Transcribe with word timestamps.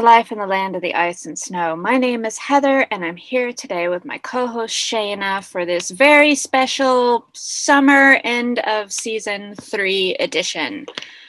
To 0.00 0.06
Life 0.06 0.32
in 0.32 0.38
the 0.38 0.46
Land 0.46 0.76
of 0.76 0.80
the 0.80 0.94
Ice 0.94 1.26
and 1.26 1.38
Snow. 1.38 1.76
My 1.76 1.98
name 1.98 2.24
is 2.24 2.38
Heather, 2.38 2.86
and 2.90 3.04
I'm 3.04 3.16
here 3.16 3.52
today 3.52 3.88
with 3.88 4.06
my 4.06 4.16
co 4.16 4.46
host 4.46 4.74
Shayna 4.74 5.44
for 5.44 5.66
this 5.66 5.90
very 5.90 6.34
special 6.34 7.26
summer 7.34 8.18
end 8.24 8.60
of 8.60 8.94
season 8.94 9.54
three 9.56 10.14
edition. 10.14 10.86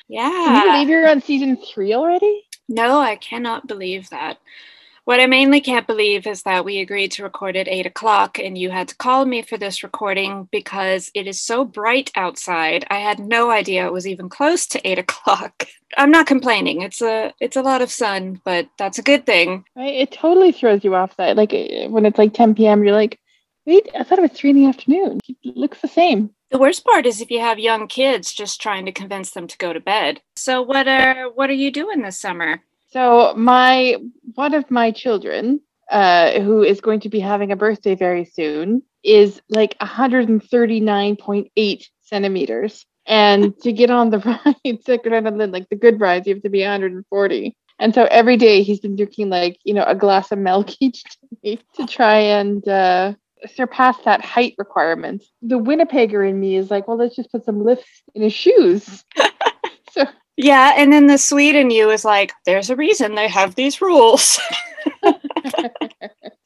Yeah. 0.08 0.30
Can 0.30 0.56
you 0.56 0.72
believe 0.72 0.88
you're 0.90 1.10
on 1.10 1.22
season 1.22 1.58
three 1.58 1.94
already? 1.94 2.46
No, 2.70 3.00
I 3.00 3.18
cannot 3.18 3.68
believe 3.68 4.10
that. 4.12 4.38
What 5.06 5.20
I 5.20 5.26
mainly 5.26 5.62
can't 5.62 5.88
believe 5.88 6.28
is 6.28 6.44
that 6.44 6.64
we 6.64 6.80
agreed 6.80 7.12
to 7.14 7.24
record 7.24 7.58
at 7.58 7.68
eight 7.68 7.88
o'clock 7.88 8.38
and 8.38 8.56
you 8.56 8.70
had 8.70 8.88
to 8.90 8.96
call 8.96 9.26
me 9.26 9.42
for 9.42 9.58
this 9.58 9.82
recording 9.82 10.48
because 10.52 11.10
it 11.16 11.26
is 11.26 11.42
so 11.42 11.66
bright 11.66 12.12
outside. 12.16 12.86
I 12.90 13.00
had 13.00 13.18
no 13.18 13.50
idea 13.50 13.86
it 13.86 13.94
was 13.94 14.08
even 14.08 14.30
close 14.30 14.68
to 14.68 14.88
eight 14.88 15.00
o'clock. 15.06 15.66
I'm 15.98 16.12
not 16.12 16.28
complaining. 16.28 16.82
It's 16.82 17.02
a 17.02 17.34
it's 17.40 17.58
a 17.58 17.64
lot 17.64 17.82
of 17.82 17.92
sun, 17.92 18.42
but 18.46 18.70
that's 18.78 19.00
a 19.00 19.04
good 19.04 19.26
thing. 19.26 19.66
Right? 19.76 19.96
It 19.96 20.12
totally 20.12 20.52
throws 20.52 20.84
you 20.84 20.94
off 20.94 21.18
that. 21.18 21.36
Like 21.36 21.52
when 21.52 22.06
it's 22.06 22.20
like 22.20 22.34
10 22.34 22.54
p.m., 22.56 22.84
you're 22.84 22.94
like, 22.94 23.20
wait, 23.66 23.90
I 23.98 24.04
thought 24.04 24.20
it 24.20 24.24
was 24.24 24.32
three 24.32 24.52
in 24.52 24.56
the 24.58 24.68
afternoon. 24.68 25.20
It 25.28 25.58
looks 25.58 25.82
the 25.82 25.88
same. 25.88 26.30
The 26.52 26.60
worst 26.60 26.86
part 26.86 27.06
is 27.06 27.22
if 27.22 27.32
you 27.32 27.40
have 27.40 27.60
young 27.60 27.88
kids 27.88 28.34
just 28.34 28.62
trying 28.62 28.86
to 28.86 28.92
convince 28.92 29.32
them 29.32 29.48
to 29.48 29.58
go 29.58 29.74
to 29.74 29.80
bed. 29.80 30.22
So 30.36 30.62
what 30.62 30.88
are 30.88 31.26
what 31.34 31.50
are 31.50 31.54
you 31.54 31.72
doing 31.72 32.02
this 32.02 32.20
summer? 32.20 32.62
So 32.92 33.34
my 33.36 33.98
one 34.36 34.54
of 34.54 34.70
my 34.70 34.92
children, 34.92 35.62
uh, 35.90 36.40
who 36.42 36.64
is 36.64 36.82
going 36.82 37.00
to 37.02 37.10
be 37.10 37.20
having 37.20 37.52
a 37.52 37.56
birthday 37.56 37.96
very 37.96 38.26
soon, 38.26 38.84
is 39.04 39.42
like 39.50 39.78
139.8 39.80 41.86
centimeters. 42.02 42.86
And 43.08 43.58
to 43.62 43.72
get 43.72 43.90
on 43.90 44.10
the 44.10 44.20
ride, 44.20 44.84
to 44.86 44.98
get 44.98 45.14
on 45.14 45.38
the, 45.38 45.48
like 45.48 45.70
the 45.70 45.76
good 45.76 46.00
rides, 46.00 46.28
you 46.28 46.36
have 46.36 46.44
to 46.44 46.50
be 46.50 46.62
140. 46.62 47.56
And 47.80 47.96
so 47.96 48.08
every 48.12 48.38
day 48.38 48.62
he's 48.62 48.80
been 48.80 48.96
drinking 48.96 49.30
like, 49.30 49.58
you 49.64 49.74
know, 49.74 49.86
a 49.86 49.96
glass 49.96 50.32
of 50.32 50.38
milk 50.38 50.70
each 50.80 51.04
day 51.44 51.58
to 51.76 51.88
try 51.88 52.20
and 52.20 52.68
uh, 52.68 53.14
surpass 53.56 53.98
that 54.06 54.24
height 54.24 54.54
requirement. 54.58 55.24
The 55.42 55.58
Winnipegger 55.58 56.30
in 56.30 56.40
me 56.40 56.58
is 56.58 56.70
like, 56.70 56.88
well, 56.88 56.98
let's 56.98 57.16
just 57.16 57.32
put 57.32 57.46
some 57.46 57.64
lifts 57.64 58.04
in 58.14 58.22
his 58.22 58.34
shoes. 58.34 59.04
so 59.92 60.06
yeah, 60.38 60.74
and 60.78 60.92
then 60.92 61.08
the 61.08 61.18
Swede 61.18 61.56
in 61.56 61.72
you 61.72 61.90
is 61.90 62.06
like, 62.06 62.34
there's 62.46 62.70
a 62.70 62.76
reason 62.76 63.16
they 63.16 63.28
have 63.28 63.56
these 63.56 63.82
rules. 63.82 64.40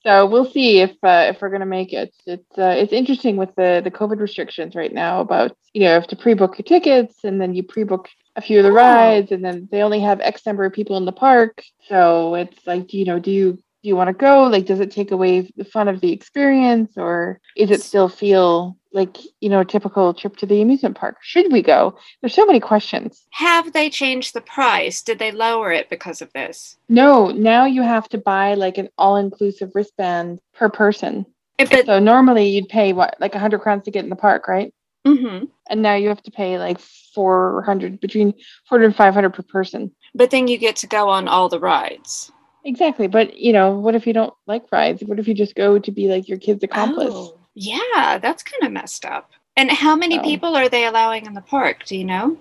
so 0.03 0.25
we'll 0.25 0.49
see 0.49 0.81
if 0.81 0.91
uh, 1.03 1.27
if 1.29 1.41
we're 1.41 1.49
gonna 1.49 1.65
make 1.65 1.93
it. 1.93 2.13
It's 2.25 2.57
uh, 2.57 2.75
it's 2.77 2.93
interesting 2.93 3.37
with 3.37 3.55
the 3.55 3.81
the 3.83 3.91
COVID 3.91 4.19
restrictions 4.19 4.75
right 4.75 4.93
now 4.93 5.21
about 5.21 5.55
you 5.73 5.81
know 5.81 5.87
you 5.87 5.93
have 5.93 6.07
to 6.07 6.15
pre-book 6.15 6.57
your 6.57 6.63
tickets 6.63 7.23
and 7.23 7.39
then 7.39 7.53
you 7.53 7.63
pre-book 7.63 8.09
a 8.35 8.41
few 8.41 8.59
of 8.59 8.63
the 8.63 8.69
oh. 8.69 8.73
rides 8.73 9.31
and 9.31 9.43
then 9.43 9.67
they 9.71 9.81
only 9.81 9.99
have 10.01 10.19
X 10.19 10.45
number 10.45 10.65
of 10.65 10.73
people 10.73 10.97
in 10.97 11.05
the 11.05 11.11
park. 11.11 11.63
So 11.87 12.35
it's 12.35 12.65
like, 12.67 12.93
you 12.93 13.05
know, 13.05 13.19
do 13.19 13.31
you 13.31 13.53
do 13.53 13.89
you 13.89 13.95
want 13.95 14.07
to 14.07 14.13
go? 14.13 14.45
Like, 14.45 14.65
does 14.65 14.79
it 14.79 14.89
take 14.89 15.11
away 15.11 15.51
the 15.55 15.63
fun 15.63 15.87
of 15.87 16.01
the 16.01 16.11
experience, 16.11 16.93
or 16.97 17.39
is 17.55 17.69
it 17.69 17.83
still 17.83 18.09
feel 18.09 18.77
like 18.95 19.17
you 19.41 19.49
know 19.49 19.59
a 19.59 19.65
typical 19.65 20.13
trip 20.13 20.37
to 20.37 20.45
the 20.45 20.61
amusement 20.61 20.97
park? 20.97 21.17
Should 21.21 21.51
we 21.51 21.61
go? 21.61 21.97
There's 22.21 22.33
so 22.33 22.45
many 22.45 22.59
questions. 22.59 23.27
Have 23.31 23.73
they 23.73 23.89
changed 23.89 24.33
the 24.33 24.41
price? 24.41 25.03
Did 25.03 25.19
they 25.19 25.31
lower 25.31 25.71
it 25.71 25.89
because 25.89 26.21
of 26.21 26.31
this? 26.33 26.77
No. 26.89 27.27
Now 27.29 27.65
you 27.65 27.81
have 27.81 28.09
to 28.09 28.17
buy 28.17 28.55
like 28.55 28.77
an 28.77 28.89
all-inclusive 28.97 29.71
wristband 29.75 30.39
per 30.53 30.69
person. 30.69 31.25
It, 31.57 31.85
so 31.85 31.99
normally 31.99 32.47
you'd 32.47 32.69
pay 32.69 32.93
what 32.93 33.15
like 33.19 33.35
a 33.35 33.39
hundred 33.39 33.59
crowns 33.59 33.83
to 33.83 33.91
get 33.91 34.03
in 34.03 34.09
the 34.09 34.15
park, 34.15 34.47
right? 34.47 34.73
Mm-hmm. 35.05 35.45
And 35.69 35.81
now 35.81 35.95
you 35.95 36.09
have 36.09 36.23
to 36.23 36.31
pay 36.31 36.57
like 36.57 36.79
400 36.79 37.99
between 37.99 38.33
400 38.67 38.85
and 38.85 38.95
500 38.95 39.29
per 39.33 39.43
person. 39.43 39.91
But 40.13 40.31
then 40.31 40.47
you 40.47 40.57
get 40.57 40.77
to 40.77 40.87
go 40.87 41.09
on 41.09 41.27
all 41.27 41.47
the 41.47 41.59
rides. 41.59 42.31
Exactly. 42.65 43.07
But, 43.07 43.37
you 43.37 43.53
know, 43.53 43.79
what 43.79 43.93
if 43.95 44.07
you 44.07 44.13
don't 44.13 44.33
like 44.47 44.63
rides? 44.71 45.03
What 45.03 45.19
if 45.19 45.27
you 45.27 45.35
just 45.35 45.55
go 45.55 45.77
to 45.77 45.91
be 45.91 46.07
like 46.07 46.27
your 46.27 46.39
kid's 46.39 46.63
accomplice? 46.63 47.13
Oh, 47.13 47.34
yeah, 47.55 48.19
that's 48.21 48.43
kind 48.43 48.63
of 48.63 48.71
messed 48.71 49.05
up. 49.05 49.31
And 49.57 49.71
how 49.71 49.95
many 49.95 50.19
people 50.19 50.55
are 50.55 50.67
they 50.67 50.85
allowing 50.85 51.25
in 51.25 51.33
the 51.33 51.41
park? 51.41 51.85
Do 51.85 51.97
you 51.97 52.03
know? 52.03 52.37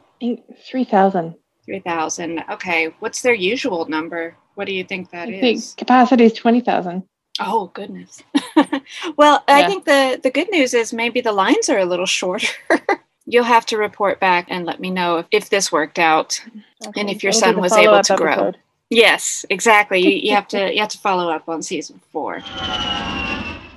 3,000. 0.68 1.34
3,000. 1.64 2.44
Okay. 2.50 2.94
What's 2.98 3.22
their 3.22 3.34
usual 3.34 3.86
number? 3.86 4.36
What 4.56 4.66
do 4.66 4.72
you 4.74 4.84
think 4.84 5.10
that 5.10 5.28
I 5.28 5.32
is? 5.32 5.40
Think 5.40 5.78
capacity 5.78 6.24
is 6.24 6.32
20,000. 6.32 7.04
Oh 7.40 7.70
goodness. 7.74 8.22
well, 9.16 9.42
yeah. 9.48 9.56
I 9.56 9.66
think 9.66 9.86
the 9.86 10.20
the 10.22 10.30
good 10.30 10.48
news 10.52 10.72
is 10.72 10.92
maybe 10.92 11.20
the 11.20 11.32
lines 11.32 11.68
are 11.68 11.78
a 11.78 11.84
little 11.84 12.06
shorter. 12.18 12.46
You'll 13.26 13.44
have 13.44 13.66
to 13.66 13.78
report 13.78 14.20
back 14.20 14.46
and 14.50 14.66
let 14.66 14.80
me 14.80 14.90
know 14.90 15.18
if, 15.18 15.26
if 15.32 15.50
this 15.50 15.72
worked 15.72 15.98
out 15.98 16.40
okay. 16.86 17.00
and 17.00 17.10
if 17.10 17.24
your 17.24 17.32
That'll 17.32 17.54
son 17.54 17.60
was 17.60 17.72
able 17.72 18.02
to 18.02 18.16
grow. 18.16 18.32
Episode. 18.32 18.58
Yes, 18.90 19.46
exactly. 19.50 19.98
You, 19.98 20.10
you 20.10 20.34
have 20.34 20.46
to 20.48 20.72
you 20.74 20.80
have 20.80 20.90
to 20.90 20.98
follow 20.98 21.28
up 21.30 21.48
on 21.48 21.62
season 21.62 22.00
four. 22.12 22.40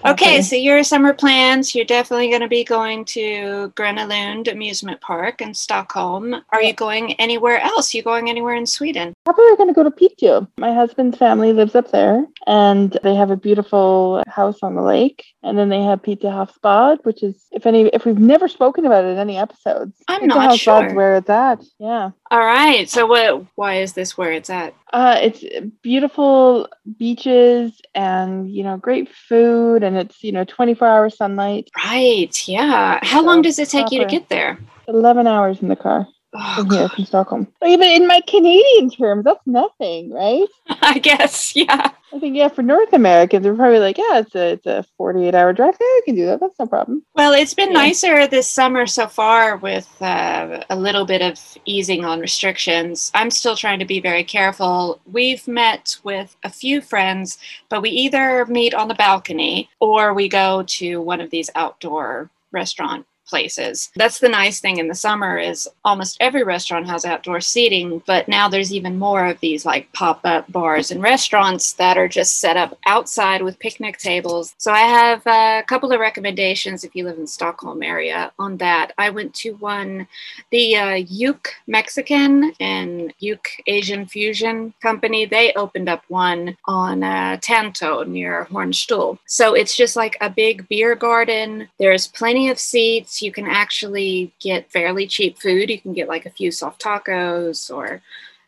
Okay, 0.05 0.41
so 0.41 0.55
your 0.55 0.83
summer 0.83 1.13
plans, 1.13 1.73
you're 1.73 1.85
definitely 1.85 2.29
going 2.29 2.41
to 2.41 2.47
be 2.47 2.63
going 2.63 3.03
to 3.05 3.73
Gröna 3.75 4.07
Lund 4.07 4.47
Amusement 4.47 5.01
Park 5.01 5.41
in 5.41 5.53
Stockholm. 5.53 6.35
Are 6.51 6.61
you 6.61 6.73
going 6.73 7.13
anywhere 7.13 7.59
else? 7.59 7.93
Are 7.93 7.97
you 7.97 8.03
going 8.03 8.29
anywhere 8.29 8.55
in 8.55 8.65
Sweden? 8.65 9.13
Probably 9.25 9.55
going 9.57 9.67
to 9.67 9.73
go 9.73 9.83
to 9.83 9.91
Piteå. 9.91 10.47
My 10.57 10.73
husband's 10.73 11.17
family 11.17 11.51
lives 11.51 11.75
up 11.75 11.91
there, 11.91 12.25
and 12.45 12.97
they 13.03 13.15
have 13.15 13.31
a 13.31 13.37
beautiful 13.37 14.23
house 14.27 14.59
on 14.61 14.75
the 14.75 14.81
lake. 14.81 15.25
And 15.43 15.57
then 15.57 15.69
they 15.69 15.81
have 15.81 16.01
Piteå 16.01 16.31
Havsbad, 16.31 17.03
which 17.03 17.23
is, 17.23 17.45
if 17.51 17.65
any, 17.65 17.87
if 17.87 18.05
we've 18.05 18.19
never 18.19 18.47
spoken 18.47 18.85
about 18.85 19.05
it 19.05 19.09
in 19.09 19.17
any 19.17 19.37
episodes, 19.37 20.01
I'm 20.07 20.21
Piteå 20.21 20.27
not 20.27 20.59
sure 20.59 20.93
where 20.93 21.15
it's 21.17 21.29
at. 21.29 21.63
Yeah. 21.79 22.11
All 22.31 22.45
right. 22.45 22.89
So, 22.89 23.07
what? 23.07 23.45
Why 23.55 23.81
is 23.81 23.93
this 23.93 24.17
where 24.17 24.31
it's 24.31 24.49
at? 24.49 24.73
Uh, 24.93 25.19
it's 25.21 25.43
beautiful 25.81 26.69
beaches 26.97 27.81
and 27.93 28.49
you 28.49 28.63
know 28.63 28.77
great 28.77 29.09
food 29.13 29.83
and 29.83 29.97
it's 29.97 30.23
you 30.23 30.31
know 30.31 30.45
24 30.45 30.87
hour 30.87 31.09
sunlight. 31.09 31.69
Right 31.83 32.47
yeah. 32.47 32.99
How 33.03 33.21
so 33.21 33.25
long 33.25 33.41
does 33.41 33.59
it 33.59 33.69
take 33.69 33.91
you 33.91 33.99
to 33.99 34.05
get 34.05 34.29
there? 34.29 34.59
11 34.87 35.27
hours 35.27 35.61
in 35.61 35.67
the 35.67 35.75
car 35.75 36.07
oh, 36.37 36.55
from 36.55 36.69
here 36.69 36.89
from 36.89 37.05
stockholm 37.05 37.47
but 37.59 37.69
in 37.69 38.07
my 38.07 38.21
canadian 38.27 38.89
terms 38.89 39.23
that's 39.23 39.45
nothing 39.45 40.11
right 40.11 40.47
i 40.81 40.97
guess 40.97 41.55
yeah 41.55 41.91
I 42.13 42.19
think 42.19 42.37
yeah, 42.37 42.47
for 42.47 42.61
North 42.63 42.93
Americans, 42.93 43.43
they're 43.43 43.53
probably 43.53 43.79
like, 43.79 43.97
yeah, 43.97 44.19
it's 44.19 44.33
a 44.33 44.53
it's 44.53 44.65
a 44.65 44.85
forty 44.97 45.27
eight 45.27 45.35
hour 45.35 45.51
drive. 45.51 45.75
Yeah, 45.79 45.85
I 45.85 46.01
can 46.05 46.15
do 46.15 46.25
that. 46.27 46.39
That's 46.39 46.57
no 46.57 46.65
problem. 46.65 47.03
Well, 47.15 47.33
it's 47.33 47.53
been 47.53 47.73
yeah. 47.73 47.79
nicer 47.79 48.27
this 48.27 48.49
summer 48.49 48.85
so 48.85 49.07
far 49.07 49.57
with 49.57 49.89
uh, 50.01 50.63
a 50.69 50.75
little 50.75 51.05
bit 51.05 51.21
of 51.21 51.39
easing 51.65 52.05
on 52.05 52.21
restrictions. 52.21 53.11
I'm 53.13 53.29
still 53.29 53.57
trying 53.57 53.79
to 53.79 53.85
be 53.85 53.99
very 53.99 54.23
careful. 54.23 55.01
We've 55.11 55.45
met 55.49 55.97
with 56.03 56.35
a 56.43 56.49
few 56.49 56.79
friends, 56.79 57.39
but 57.67 57.81
we 57.81 57.89
either 57.89 58.45
meet 58.45 58.73
on 58.73 58.87
the 58.87 58.95
balcony 58.95 59.69
or 59.81 60.13
we 60.13 60.29
go 60.29 60.63
to 60.63 61.01
one 61.01 61.19
of 61.19 61.29
these 61.29 61.49
outdoor 61.55 62.29
restaurant 62.53 63.05
places. 63.27 63.91
That's 63.95 64.19
the 64.19 64.29
nice 64.29 64.59
thing 64.59 64.77
in 64.77 64.87
the 64.87 64.95
summer 64.95 65.37
is 65.37 65.67
almost 65.83 66.17
every 66.19 66.43
restaurant 66.43 66.87
has 66.87 67.05
outdoor 67.05 67.41
seating, 67.41 68.01
but 68.05 68.27
now 68.27 68.47
there's 68.47 68.73
even 68.73 68.97
more 68.97 69.25
of 69.25 69.39
these 69.39 69.65
like 69.65 69.91
pop-up 69.93 70.51
bars 70.51 70.91
and 70.91 71.01
restaurants 71.01 71.73
that 71.73 71.97
are 71.97 72.07
just 72.07 72.39
set 72.39 72.57
up 72.57 72.77
outside 72.85 73.41
with 73.41 73.59
picnic 73.59 73.97
tables. 73.97 74.55
So 74.57 74.71
I 74.71 74.79
have 74.79 75.25
a 75.27 75.63
couple 75.67 75.91
of 75.91 75.99
recommendations 75.99 76.83
if 76.83 76.95
you 76.95 77.03
live 77.03 77.17
in 77.17 77.27
Stockholm 77.27 77.83
area 77.83 78.31
on 78.39 78.57
that. 78.57 78.93
I 78.97 79.09
went 79.09 79.33
to 79.35 79.51
one 79.55 80.07
the 80.51 80.75
uh, 80.75 80.93
Yuk 80.95 81.49
Mexican 81.67 82.53
and 82.59 83.13
Yuk 83.19 83.47
Asian 83.67 84.05
Fusion 84.05 84.73
company. 84.81 85.25
They 85.25 85.53
opened 85.53 85.89
up 85.89 86.03
one 86.07 86.57
on 86.65 87.03
uh, 87.03 87.37
Tanto 87.41 88.03
near 88.03 88.45
Hornstull. 88.45 89.19
So 89.25 89.53
it's 89.53 89.75
just 89.75 89.95
like 89.95 90.17
a 90.21 90.29
big 90.29 90.67
beer 90.69 90.95
garden. 90.95 91.67
There's 91.79 92.07
plenty 92.07 92.49
of 92.49 92.59
seats 92.59 93.16
you 93.21 93.31
can 93.31 93.47
actually 93.47 94.33
get 94.39 94.71
fairly 94.71 95.07
cheap 95.07 95.37
food. 95.39 95.69
You 95.69 95.79
can 95.79 95.93
get 95.93 96.07
like 96.07 96.25
a 96.25 96.31
few 96.31 96.51
soft 96.51 96.81
tacos 96.81 97.73
or 97.73 98.01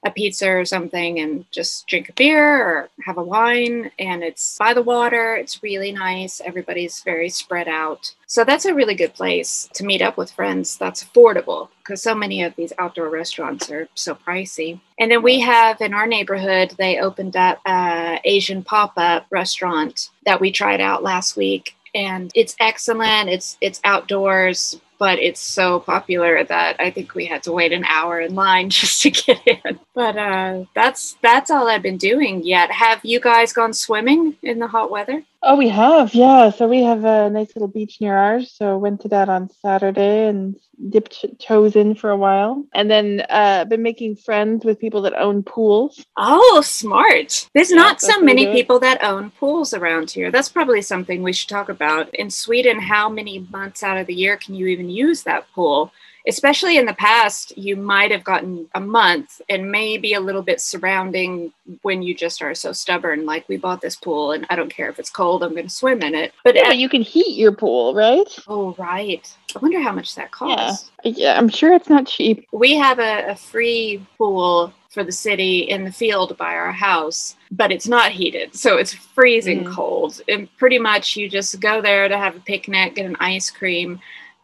a 0.06 0.12
pizza 0.12 0.50
or 0.50 0.64
something 0.64 1.20
and 1.20 1.46
just 1.52 1.86
drink 1.88 2.10
a 2.10 2.14
beer 2.14 2.66
or 2.66 2.90
have 3.04 3.18
a 3.18 3.24
wine. 3.24 3.92
And 4.00 4.24
it's 4.24 4.58
by 4.58 4.74
the 4.74 4.82
water. 4.82 5.36
It's 5.36 5.62
really 5.62 5.92
nice. 5.92 6.40
Everybody's 6.40 7.02
very 7.02 7.30
spread 7.30 7.68
out. 7.68 8.14
So 8.26 8.44
that's 8.44 8.66
a 8.66 8.74
really 8.74 8.96
good 8.96 9.14
place 9.14 9.68
to 9.74 9.84
meet 9.84 10.02
up 10.02 10.16
with 10.16 10.32
friends 10.32 10.78
that's 10.78 11.04
affordable 11.04 11.70
because 11.80 12.02
so 12.02 12.16
many 12.16 12.44
of 12.44 12.56
these 12.56 12.72
outdoor 12.80 13.10
restaurants 13.10 13.70
are 13.72 13.90
so 13.96 14.16
pricey. 14.16 14.80
And 15.00 15.12
then 15.12 15.22
we 15.22 15.40
have 15.42 15.82
in 15.82 15.94
our 15.94 16.08
neighborhood, 16.08 16.76
they 16.78 17.00
opened 17.00 17.36
up 17.36 17.60
a 17.66 18.22
Asian 18.24 18.64
pop-up 18.64 19.26
restaurant 19.32 20.12
that 20.26 20.40
we 20.40 20.52
tried 20.52 20.80
out 20.80 21.04
last 21.04 21.36
week 21.36 21.76
and 21.94 22.32
it's 22.36 22.56
excellent. 22.60 23.30
It's 23.30 23.58
it's 23.62 23.82
outdoors, 23.84 24.80
but 25.00 25.20
it's 25.20 25.40
so 25.40 25.80
popular 25.80 26.44
that 26.44 26.76
I 26.80 26.92
think 26.92 27.16
we 27.16 27.26
had 27.26 27.44
to 27.44 27.52
wait 27.52 27.72
an 27.72 27.86
hour 27.86 28.20
in 28.20 28.36
line 28.36 28.70
just 28.80 29.02
to 29.04 29.12
get 29.12 29.40
in. 29.46 29.80
But 29.96 30.18
uh, 30.18 30.66
that's 30.76 31.18
that's 31.22 31.50
all 31.50 31.68
I've 31.68 31.82
been 31.82 31.98
doing 31.98 32.44
yet. 32.44 32.72
Have 32.72 33.00
you 33.04 33.20
guys 33.20 33.54
gone 33.54 33.74
swimming 33.74 34.36
in 34.44 34.60
the 34.60 34.68
hot 34.68 34.92
weather? 34.92 35.24
Oh, 35.42 35.56
we 35.56 35.70
have, 35.70 36.14
yeah. 36.14 36.50
So 36.50 36.68
we 36.68 36.84
have 36.84 37.06
a 37.06 37.30
nice 37.30 37.56
little 37.56 37.70
beach 37.70 38.02
near 38.02 38.16
ours. 38.16 38.52
So 38.52 38.78
went 38.78 39.02
to 39.02 39.08
that 39.08 39.30
on 39.30 39.50
Saturday 39.50 40.28
and 40.28 40.56
dipped 40.90 41.26
toes 41.40 41.78
in 41.78 41.96
for 41.96 42.10
a 42.10 42.18
while, 42.18 42.66
and 42.74 42.92
then 42.92 43.26
uh, 43.30 43.64
been 43.66 43.82
making 43.82 44.18
friends 44.18 44.66
with 44.66 44.80
people 44.80 45.02
that 45.04 45.14
own 45.14 45.44
pools. 45.44 46.06
Oh, 46.18 46.62
smart! 46.62 47.48
There's 47.54 47.72
yeah, 47.72 47.78
not 47.78 48.02
so 48.02 48.20
many 48.20 48.48
people 48.52 48.80
that 48.80 49.02
own 49.02 49.32
pools 49.32 49.74
around 49.74 50.12
here. 50.12 50.30
That's 50.30 50.50
probably 50.50 50.82
something 50.82 51.24
we 51.24 51.34
should 51.34 51.50
talk 51.50 51.70
about. 51.70 52.14
In 52.16 52.30
Sweden, 52.30 52.80
how 52.80 53.08
many 53.08 53.48
months 53.50 53.82
out 53.82 53.98
of 53.98 54.08
the 54.08 54.16
year 54.16 54.36
can 54.36 54.56
you 54.56 54.68
even 54.68 54.90
use 54.90 55.24
that 55.24 55.50
pool? 55.54 55.94
Especially 56.28 56.78
in 56.78 56.86
the 56.86 56.94
past, 56.94 57.58
you 57.58 57.76
might 57.76 58.12
have 58.12 58.24
gotten 58.24 58.68
a 58.76 58.80
month 58.80 59.42
and 59.50 59.72
maybe 59.72 60.14
a 60.14 60.20
little 60.20 60.42
bit 60.42 60.62
surrounding 60.62 61.52
when 61.82 62.02
you 62.02 62.14
just 62.14 62.42
are 62.42 62.54
so 62.54 62.72
stubborn. 62.72 63.26
Like 63.26 63.48
we 63.48 63.58
bought 63.58 63.82
this 63.82 63.96
pool 63.96 64.32
and 64.32 64.46
I 64.50 64.56
don't 64.56 64.74
care 64.74 64.90
if 64.90 65.00
it's 65.00 65.10
cold, 65.10 65.44
I'm 65.44 65.52
going 65.52 65.68
to 65.68 65.70
swim 65.70 66.02
in 66.02 66.16
it. 66.16 66.34
But, 66.44 66.56
yeah, 66.56 66.70
at, 66.70 66.78
you 66.78 66.90
can 66.90 67.02
heat 67.02 67.38
your 67.38 67.52
pool, 67.52 67.94
right? 67.94 68.28
Oh, 68.48 68.76
right. 68.78 69.34
I 69.56 69.60
wonder 69.60 69.80
how 69.80 69.92
much 69.92 70.16
that 70.16 70.32
costs. 70.32 70.92
Yeah, 71.04 71.14
yeah 71.16 71.38
I'm 71.38 71.50
sure 71.50 71.74
it's 71.74 71.90
not 71.90 72.08
cheap. 72.08 72.48
We 72.52 72.76
have 72.76 73.00
a, 73.00 73.32
a 73.32 73.36
free 73.36 74.06
pool 74.18 74.74
for 74.90 75.04
the 75.04 75.12
city 75.12 75.60
in 75.60 75.84
the 75.84 75.92
field 75.92 76.36
by 76.38 76.56
our 76.56 76.72
house, 76.72 77.36
but 77.52 77.72
it's 77.72 77.88
not 77.88 78.12
heated. 78.12 78.56
So 78.56 78.78
it's 78.78 78.94
freezing 78.94 79.64
mm. 79.64 79.74
cold. 79.74 80.20
And 80.28 80.50
pretty 80.58 80.80
much 80.80 81.16
you 81.16 81.30
just 81.30 81.60
go 81.60 81.82
there 81.82 82.08
to 82.08 82.18
have 82.18 82.36
a 82.36 82.40
picnic, 82.40 82.96
get 82.96 83.06
an 83.06 83.16
ice 83.20 83.52
cream 83.52 84.00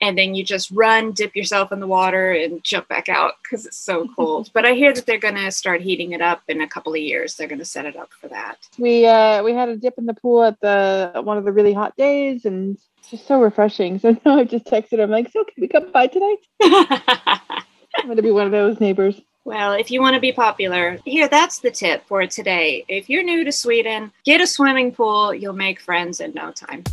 and 0.06 0.18
then 0.18 0.36
you 0.36 0.44
just 0.44 0.70
run, 0.72 1.12
dip 1.12 1.36
yourself 1.36 1.72
in 1.72 1.80
the 1.80 1.88
water, 1.88 2.32
and 2.32 2.64
jump 2.64 2.88
back 2.88 3.10
out 3.10 3.34
because 3.42 3.66
it's 3.66 3.78
so 3.78 4.08
cold. 4.16 4.52
but 4.54 4.66
I 4.66 4.74
hear 4.74 4.94
that 4.94 5.06
they're 5.06 5.18
going 5.18 5.36
to 5.36 5.52
start 5.52 5.82
heating 5.82 6.12
it 6.12 6.22
up 6.22 6.44
in 6.48 6.62
a 6.62 6.68
couple 6.68 6.94
of 6.94 7.00
years. 7.00 7.36
They're 7.36 7.48
going 7.48 7.60
to 7.60 7.66
set 7.66 7.86
it 7.86 7.96
up 7.96 8.12
for 8.22 8.28
that. 8.28 8.58
We 8.78 9.06
uh, 9.08 9.44
we 9.44 9.54
had 9.54 9.70
a 9.70 9.76
dip 9.76 9.98
in 9.98 10.06
the 10.06 10.14
pool 10.14 10.44
at 10.44 10.60
the 10.62 11.22
one 11.24 11.38
of 11.38 11.46
the 11.46 11.52
really 11.52 11.74
hot 11.74 11.96
days, 11.98 12.46
and 12.46 12.78
it's 13.00 13.10
just 13.10 13.28
so 13.28 13.42
refreshing. 13.42 13.98
So 14.00 14.12
now 14.26 14.38
I 14.38 14.44
just 14.44 14.66
texted 14.66 15.00
him 15.00 15.10
like, 15.10 15.32
"So 15.32 15.44
can 15.44 15.62
we 15.62 15.68
come 15.68 15.92
by 15.92 16.08
tonight?" 16.08 16.38
I'm 17.98 18.06
going 18.06 18.18
to 18.18 18.24
be 18.24 18.32
one 18.32 18.46
of 18.46 18.52
those 18.52 18.80
neighbors. 18.80 19.20
Well, 19.46 19.74
if 19.74 19.92
you 19.92 20.02
want 20.02 20.16
to 20.16 20.20
be 20.20 20.32
popular, 20.32 20.98
here, 21.06 21.28
that's 21.28 21.60
the 21.60 21.70
tip 21.70 22.06
for 22.08 22.26
today. 22.26 22.84
If 22.88 23.10
you're 23.10 23.24
new 23.24 23.44
to 23.44 23.52
Sweden, 23.52 24.12
get 24.24 24.42
a 24.42 24.48
swimming 24.48 24.92
pool. 24.92 25.34
You'll 25.34 25.54
make 25.54 25.80
friends 25.80 26.20
in 26.20 26.34
no 26.34 26.52
time. 26.52 26.84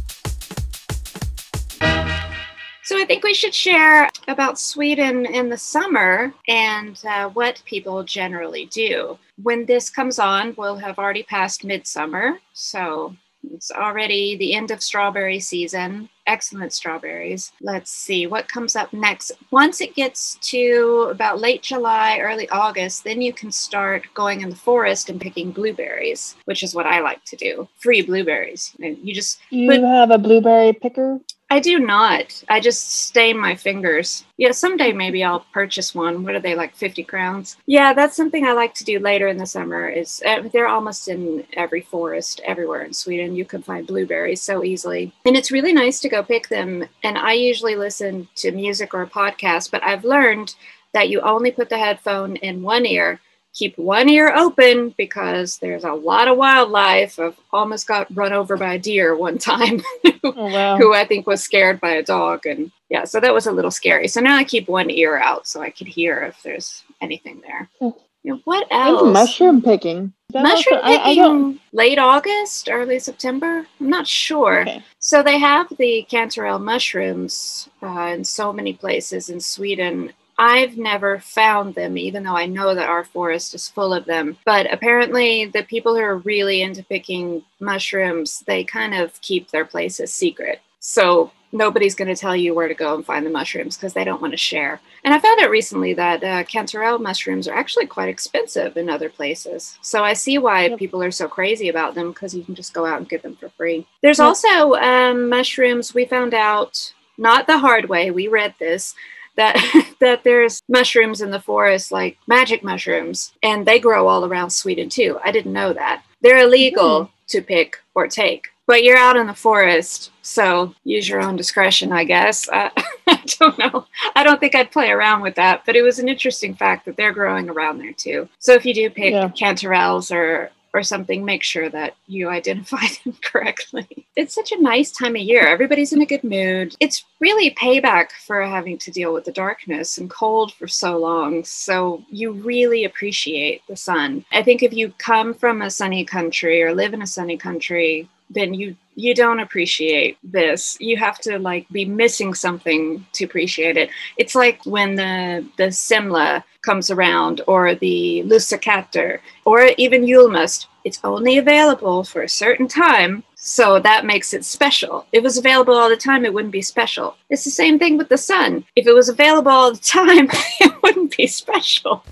So 2.93 3.01
I 3.01 3.07
think 3.07 3.25
we 3.25 3.33
should 3.33 3.55
share 3.55 4.11
about 4.29 4.59
Sweden 4.59 5.25
in 5.25 5.49
the 5.49 5.57
summer 5.57 6.35
and 6.47 7.03
uh, 7.09 7.31
what 7.31 7.63
people 7.65 8.05
generally 8.05 8.67
do. 8.67 9.19
When 9.43 9.65
this 9.65 9.89
comes 9.89 10.19
on, 10.19 10.53
we'll 10.59 10.77
have 10.77 10.99
already 10.99 11.23
passed 11.23 11.65
midsummer. 11.65 12.39
So 12.53 13.17
it's 13.51 13.71
already 13.71 14.37
the 14.37 14.53
end 14.53 14.71
of 14.71 14.83
strawberry 14.83 15.41
season. 15.41 16.11
Excellent 16.27 16.75
strawberries. 16.75 17.53
Let's 17.63 17.91
see 17.91 18.27
what 18.27 18.47
comes 18.47 18.77
up 18.77 18.93
next. 18.93 19.33
Once 19.51 19.81
it 19.81 19.95
gets 19.95 20.35
to 20.51 21.09
about 21.11 21.41
late 21.41 21.63
July, 21.63 22.19
early 22.19 22.47
August, 22.51 23.05
then 23.05 23.23
you 23.23 23.33
can 23.33 23.51
start 23.51 24.05
going 24.13 24.43
in 24.43 24.51
the 24.51 24.55
forest 24.55 25.09
and 25.09 25.19
picking 25.19 25.51
blueberries, 25.51 26.37
which 26.45 26.63
is 26.63 26.75
what 26.75 26.87
I 26.87 27.01
like 27.01 27.25
to 27.25 27.37
do. 27.37 27.69
Free 27.79 28.03
blueberries. 28.03 28.77
And 28.83 28.99
you 29.03 29.15
just 29.15 29.41
you 29.49 29.71
put, 29.71 29.81
have 29.81 30.11
a 30.11 30.19
blueberry 30.19 30.75
picker. 30.75 31.21
I 31.53 31.59
do 31.59 31.79
not. 31.79 32.43
I 32.49 32.61
just 32.61 32.91
stain 32.91 33.39
my 33.39 33.55
fingers. 33.55 34.25
Yeah, 34.39 34.53
someday 34.53 34.93
maybe 34.93 35.23
I'll 35.23 35.45
purchase 35.53 35.95
one. 35.95 36.25
What 36.25 36.35
are 36.35 36.41
they 36.41 36.55
like 36.55 36.75
50 36.75 37.05
crowns? 37.05 37.59
Yeah, 37.67 37.93
that's 37.93 38.17
something 38.17 38.47
I 38.47 38.53
like 38.53 38.73
to 38.77 38.85
do 38.85 38.99
later 38.99 39.29
in 39.29 39.37
the 39.37 39.45
summer 39.45 39.87
is 39.87 40.23
uh, 40.25 40.49
they're 40.51 40.67
almost 40.67 41.09
in 41.09 41.45
every 41.53 41.83
forest 41.83 42.41
everywhere 42.47 42.81
in 42.85 42.95
Sweden. 42.95 43.37
You 43.37 43.45
can 43.45 43.63
find 43.63 43.87
blueberries 43.87 44.41
so 44.41 44.65
easily. 44.65 45.13
And 45.27 45.37
it's 45.37 45.53
really 45.53 45.75
nice 45.75 46.01
to 46.01 46.09
go 46.09 46.23
pick 46.23 46.49
them. 46.49 46.89
And 47.03 47.19
I 47.19 47.35
usually 47.35 47.77
listen 47.77 48.29
to 48.37 48.51
music 48.51 48.95
or 48.95 49.03
a 49.03 49.07
podcast, 49.07 49.71
but 49.71 49.85
I've 49.85 50.07
learned 50.07 50.55
that 50.95 51.11
you 51.11 51.21
only 51.21 51.51
put 51.51 51.69
the 51.69 51.77
headphone 51.77 52.37
in 52.37 52.63
one 52.63 52.87
ear 52.87 53.21
keep 53.55 53.77
one 53.77 54.09
ear 54.09 54.33
open 54.35 54.95
because 54.97 55.59
there's 55.59 55.85
a 55.85 55.93
lot 55.93 56.29
of 56.29 56.37
wildlife. 56.37 57.19
I've 57.19 57.39
almost 57.53 57.87
got 57.87 58.15
run 58.15 58.33
over 58.33 58.57
by 58.57 58.75
a 58.75 58.79
deer 58.79 59.17
one 59.17 59.39
time 59.39 59.83
oh, 60.25 60.33
wow. 60.35 60.77
who 60.77 60.95
I 60.95 61.05
think 61.05 61.27
was 61.27 61.43
scared 61.43 61.81
by 61.81 61.91
a 61.91 62.03
dog. 62.03 62.47
And 62.47 62.71
yeah, 62.89 63.05
so 63.05 63.21
that 63.21 63.35
was 63.35 63.47
a 63.47 63.53
little 63.53 63.71
scary. 63.71 64.09
So 64.09 64.21
now 64.21 64.37
I 64.37 64.45
keep 64.45 64.69
one 64.69 64.91
ear 64.91 65.19
out 65.19 65.47
so 65.47 65.61
I 65.61 65.71
could 65.71 65.87
hear 65.87 66.21
if 66.23 66.43
there's 66.43 66.83
anything 67.01 67.43
there. 67.43 67.69
Hmm. 67.79 67.99
You 68.23 68.35
know, 68.35 68.41
what 68.45 68.69
else? 68.71 69.13
mushroom 69.13 69.61
picking. 69.63 70.13
Mushroom 70.33 70.81
also, 70.81 70.99
picking 71.05 71.23
I, 71.23 71.35
I 71.35 71.59
late 71.73 71.99
August, 71.99 72.69
early 72.71 73.01
September. 73.01 73.67
I'm 73.81 73.91
not 73.91 74.07
sure. 74.07 74.61
Okay. 74.61 74.83
So 75.01 75.25
they 75.25 75.39
have 75.39 75.67
the 75.77 76.07
kantarell 76.09 76.63
mushrooms 76.63 77.69
uh, 77.83 78.13
in 78.15 78.25
so 78.25 78.53
many 78.53 78.75
places 78.75 79.29
in 79.29 79.41
Sweden 79.41 80.13
I've 80.43 80.77
never 80.77 81.21
found 81.21 81.77
them, 81.77 81.97
even 81.97 82.25
though 82.25 82.37
I 82.37 82.47
know 82.47 82.75
that 82.75 82.89
our 82.89 83.05
forest 83.05 83.55
is 83.55 83.69
full 83.69 83.95
of 83.95 84.07
them. 84.07 84.37
But 84.45 84.67
apparently, 84.73 85.47
the 85.47 85.63
people 85.63 85.95
who 85.95 86.01
are 86.01 86.17
really 86.17 86.63
into 86.63 86.83
picking 86.83 87.45
mushrooms, 87.61 88.43
they 88.45 88.65
kind 88.65 88.93
of 88.93 89.21
keep 89.21 89.53
their 89.53 89.65
places 89.65 90.13
secret. 90.13 90.61
So 90.81 91.31
nobody's 91.53 91.95
going 91.95 92.13
to 92.13 92.21
tell 92.21 92.35
you 92.35 92.55
where 92.55 92.67
to 92.67 92.75
go 92.75 92.97
and 92.97 93.07
find 93.07 93.25
the 93.25 93.31
mushrooms 93.31 93.77
because 93.77 93.93
they 93.93 94.03
don't 94.03 94.21
want 94.21 94.33
to 94.33 94.37
share. 94.37 94.81
And 95.05 95.15
I 95.15 95.21
found 95.21 95.41
out 95.41 95.49
recently 95.49 95.95
that 95.95 96.25
uh, 96.25 96.43
kantarell 96.43 97.01
mushrooms 97.01 97.47
are 97.47 97.55
actually 97.55 97.87
quite 97.87 98.09
expensive 98.09 98.77
in 98.77 98.91
other 98.91 99.09
places. 99.09 99.79
So 99.81 100.03
I 100.03 100.15
see 100.15 100.39
why 100.39 100.67
yep. 100.67 100.79
people 100.81 101.05
are 101.05 101.13
so 101.13 101.29
crazy 101.29 101.69
about 101.69 101.95
them 101.95 102.11
because 102.11 102.35
you 102.35 102.43
can 102.43 102.57
just 102.57 102.75
go 102.75 102.85
out 102.85 102.99
and 102.99 103.09
get 103.09 103.23
them 103.23 103.37
for 103.37 103.49
free. 103.51 103.87
There's 104.03 104.19
yep. 104.19 104.27
also 104.27 104.75
um, 104.75 105.29
mushrooms 105.29 105.95
we 105.95 106.05
found 106.05 106.35
out, 106.35 106.93
not 107.19 107.47
the 107.47 107.59
hard 107.59 107.89
way, 107.89 108.11
we 108.11 108.29
read 108.29 108.55
this 108.59 108.95
that 109.37 109.57
that 110.01 110.25
there's 110.25 110.63
mushrooms 110.69 111.21
in 111.21 111.31
the 111.31 111.41
forest 111.41 111.93
like 111.93 112.19
magic 112.27 112.63
mushrooms 112.63 113.33
and 113.43 113.67
they 113.67 113.79
grow 113.79 114.09
all 114.09 114.25
around 114.25 114.51
Sweden 114.51 114.89
too. 114.89 115.19
I 115.25 115.33
didn't 115.33 115.53
know 115.53 115.73
that. 115.73 116.05
They're 116.21 116.45
illegal 116.45 117.07
mm. 117.07 117.11
to 117.29 117.43
pick 117.43 117.79
or 117.95 118.09
take. 118.09 118.49
But 118.67 118.85
you're 118.85 118.97
out 118.97 119.17
in 119.17 119.27
the 119.27 119.35
forest, 119.35 120.13
so 120.23 120.73
use 120.85 121.09
your 121.09 121.21
own 121.21 121.35
discretion, 121.35 121.93
I 121.93 122.05
guess. 122.05 122.49
Uh, 122.49 122.71
I 123.09 123.21
don't 123.39 123.59
know. 123.59 123.87
I 124.15 124.23
don't 124.23 124.39
think 124.39 124.55
I'd 124.55 124.71
play 124.71 124.91
around 124.91 125.21
with 125.21 125.35
that, 125.35 125.67
but 125.67 125.75
it 125.75 125.83
was 125.83 125.99
an 125.99 126.09
interesting 126.09 126.55
fact 126.55 126.85
that 126.85 126.97
they're 126.97 127.13
growing 127.13 127.51
around 127.51 127.79
there 127.79 127.93
too. 127.93 128.29
So 128.39 128.55
if 128.55 128.65
you 128.65 128.73
do 128.73 128.89
pick 128.89 129.13
yeah. 129.13 129.29
kantarells 129.29 130.15
or 130.15 130.53
or 130.75 130.83
something, 130.83 131.25
make 131.25 131.43
sure 131.43 131.69
that 131.69 131.95
you 132.07 132.29
identify 132.29 132.87
them 133.05 133.15
correctly. 133.23 134.07
It's 134.17 134.35
such 134.35 134.53
a 134.53 134.61
nice 134.61 134.91
time 134.91 135.17
of 135.17 135.23
year. 135.23 135.47
Everybody's 135.47 135.93
in 135.93 136.03
a 136.03 136.07
good 136.07 136.25
mood. 136.25 136.75
It's 136.81 137.05
really 137.21 137.51
payback 137.55 138.13
for 138.27 138.43
having 138.43 138.79
to 138.79 138.91
deal 138.91 139.13
with 139.13 139.25
the 139.25 139.33
darkness 139.33 139.99
and 139.99 140.11
cold 140.11 140.53
for 140.55 140.69
so 140.69 140.99
long. 140.99 141.45
So 141.45 142.03
you 142.11 142.33
really 142.33 142.85
appreciate 142.85 143.63
the 143.69 143.77
sun. 143.77 144.25
I 144.33 144.43
think 144.43 144.63
if 144.63 144.73
you 144.73 144.93
come 144.99 145.35
from 145.35 145.63
a 145.63 145.71
sunny 145.71 146.05
country 146.05 146.63
or 146.63 146.75
live 146.75 146.95
in 146.95 147.03
a 147.03 147.07
sunny 147.07 147.37
country, 147.37 148.09
then 148.31 148.55
you 148.55 148.77
you 148.95 149.15
don't 149.15 149.41
appreciate 149.41 150.19
this. 150.23 150.77
You 150.81 150.97
have 150.97 151.19
to 151.21 151.39
like 151.39 151.69
be 151.71 151.85
missing 151.85 152.35
something 152.35 153.07
to 153.13 153.25
appreciate 153.25 153.77
it. 153.77 153.91
It's 154.17 154.35
like 154.35 154.65
when 154.65 154.97
the 154.97 155.47
the 155.57 155.69
semla 155.69 156.45
comes 156.63 156.91
around 156.91 157.41
or 157.47 157.75
the 157.75 158.23
lussekatter 158.25 159.19
or 159.45 159.71
even 159.79 160.05
julmust 160.05 160.67
it's 160.85 161.01
only 161.03 161.39
available 161.39 162.05
for 162.05 162.23
a 162.23 162.29
certain 162.29 162.69
time 162.69 163.23
so 163.35 163.81
that 163.81 164.07
makes 164.07 164.33
it 164.33 164.45
special. 164.45 165.05
If 165.11 165.19
it 165.19 165.23
was 165.25 165.37
available 165.37 165.75
all 165.75 165.89
the 165.89 165.97
time 165.97 166.25
it 166.25 166.33
wouldn't 166.33 166.53
be 166.53 166.63
special. 166.63 167.17
It's 167.31 167.43
the 167.43 167.51
same 167.51 167.77
thing 167.77 167.99
with 167.99 168.09
the 168.09 168.17
sun. 168.17 168.65
If 168.77 168.87
it 168.87 168.93
was 168.93 169.09
available 169.09 169.51
all 169.51 169.73
the 169.73 169.79
time 169.99 170.29
it 170.61 170.83
wouldn't 170.83 171.17
be 171.17 171.27
special 171.27 172.05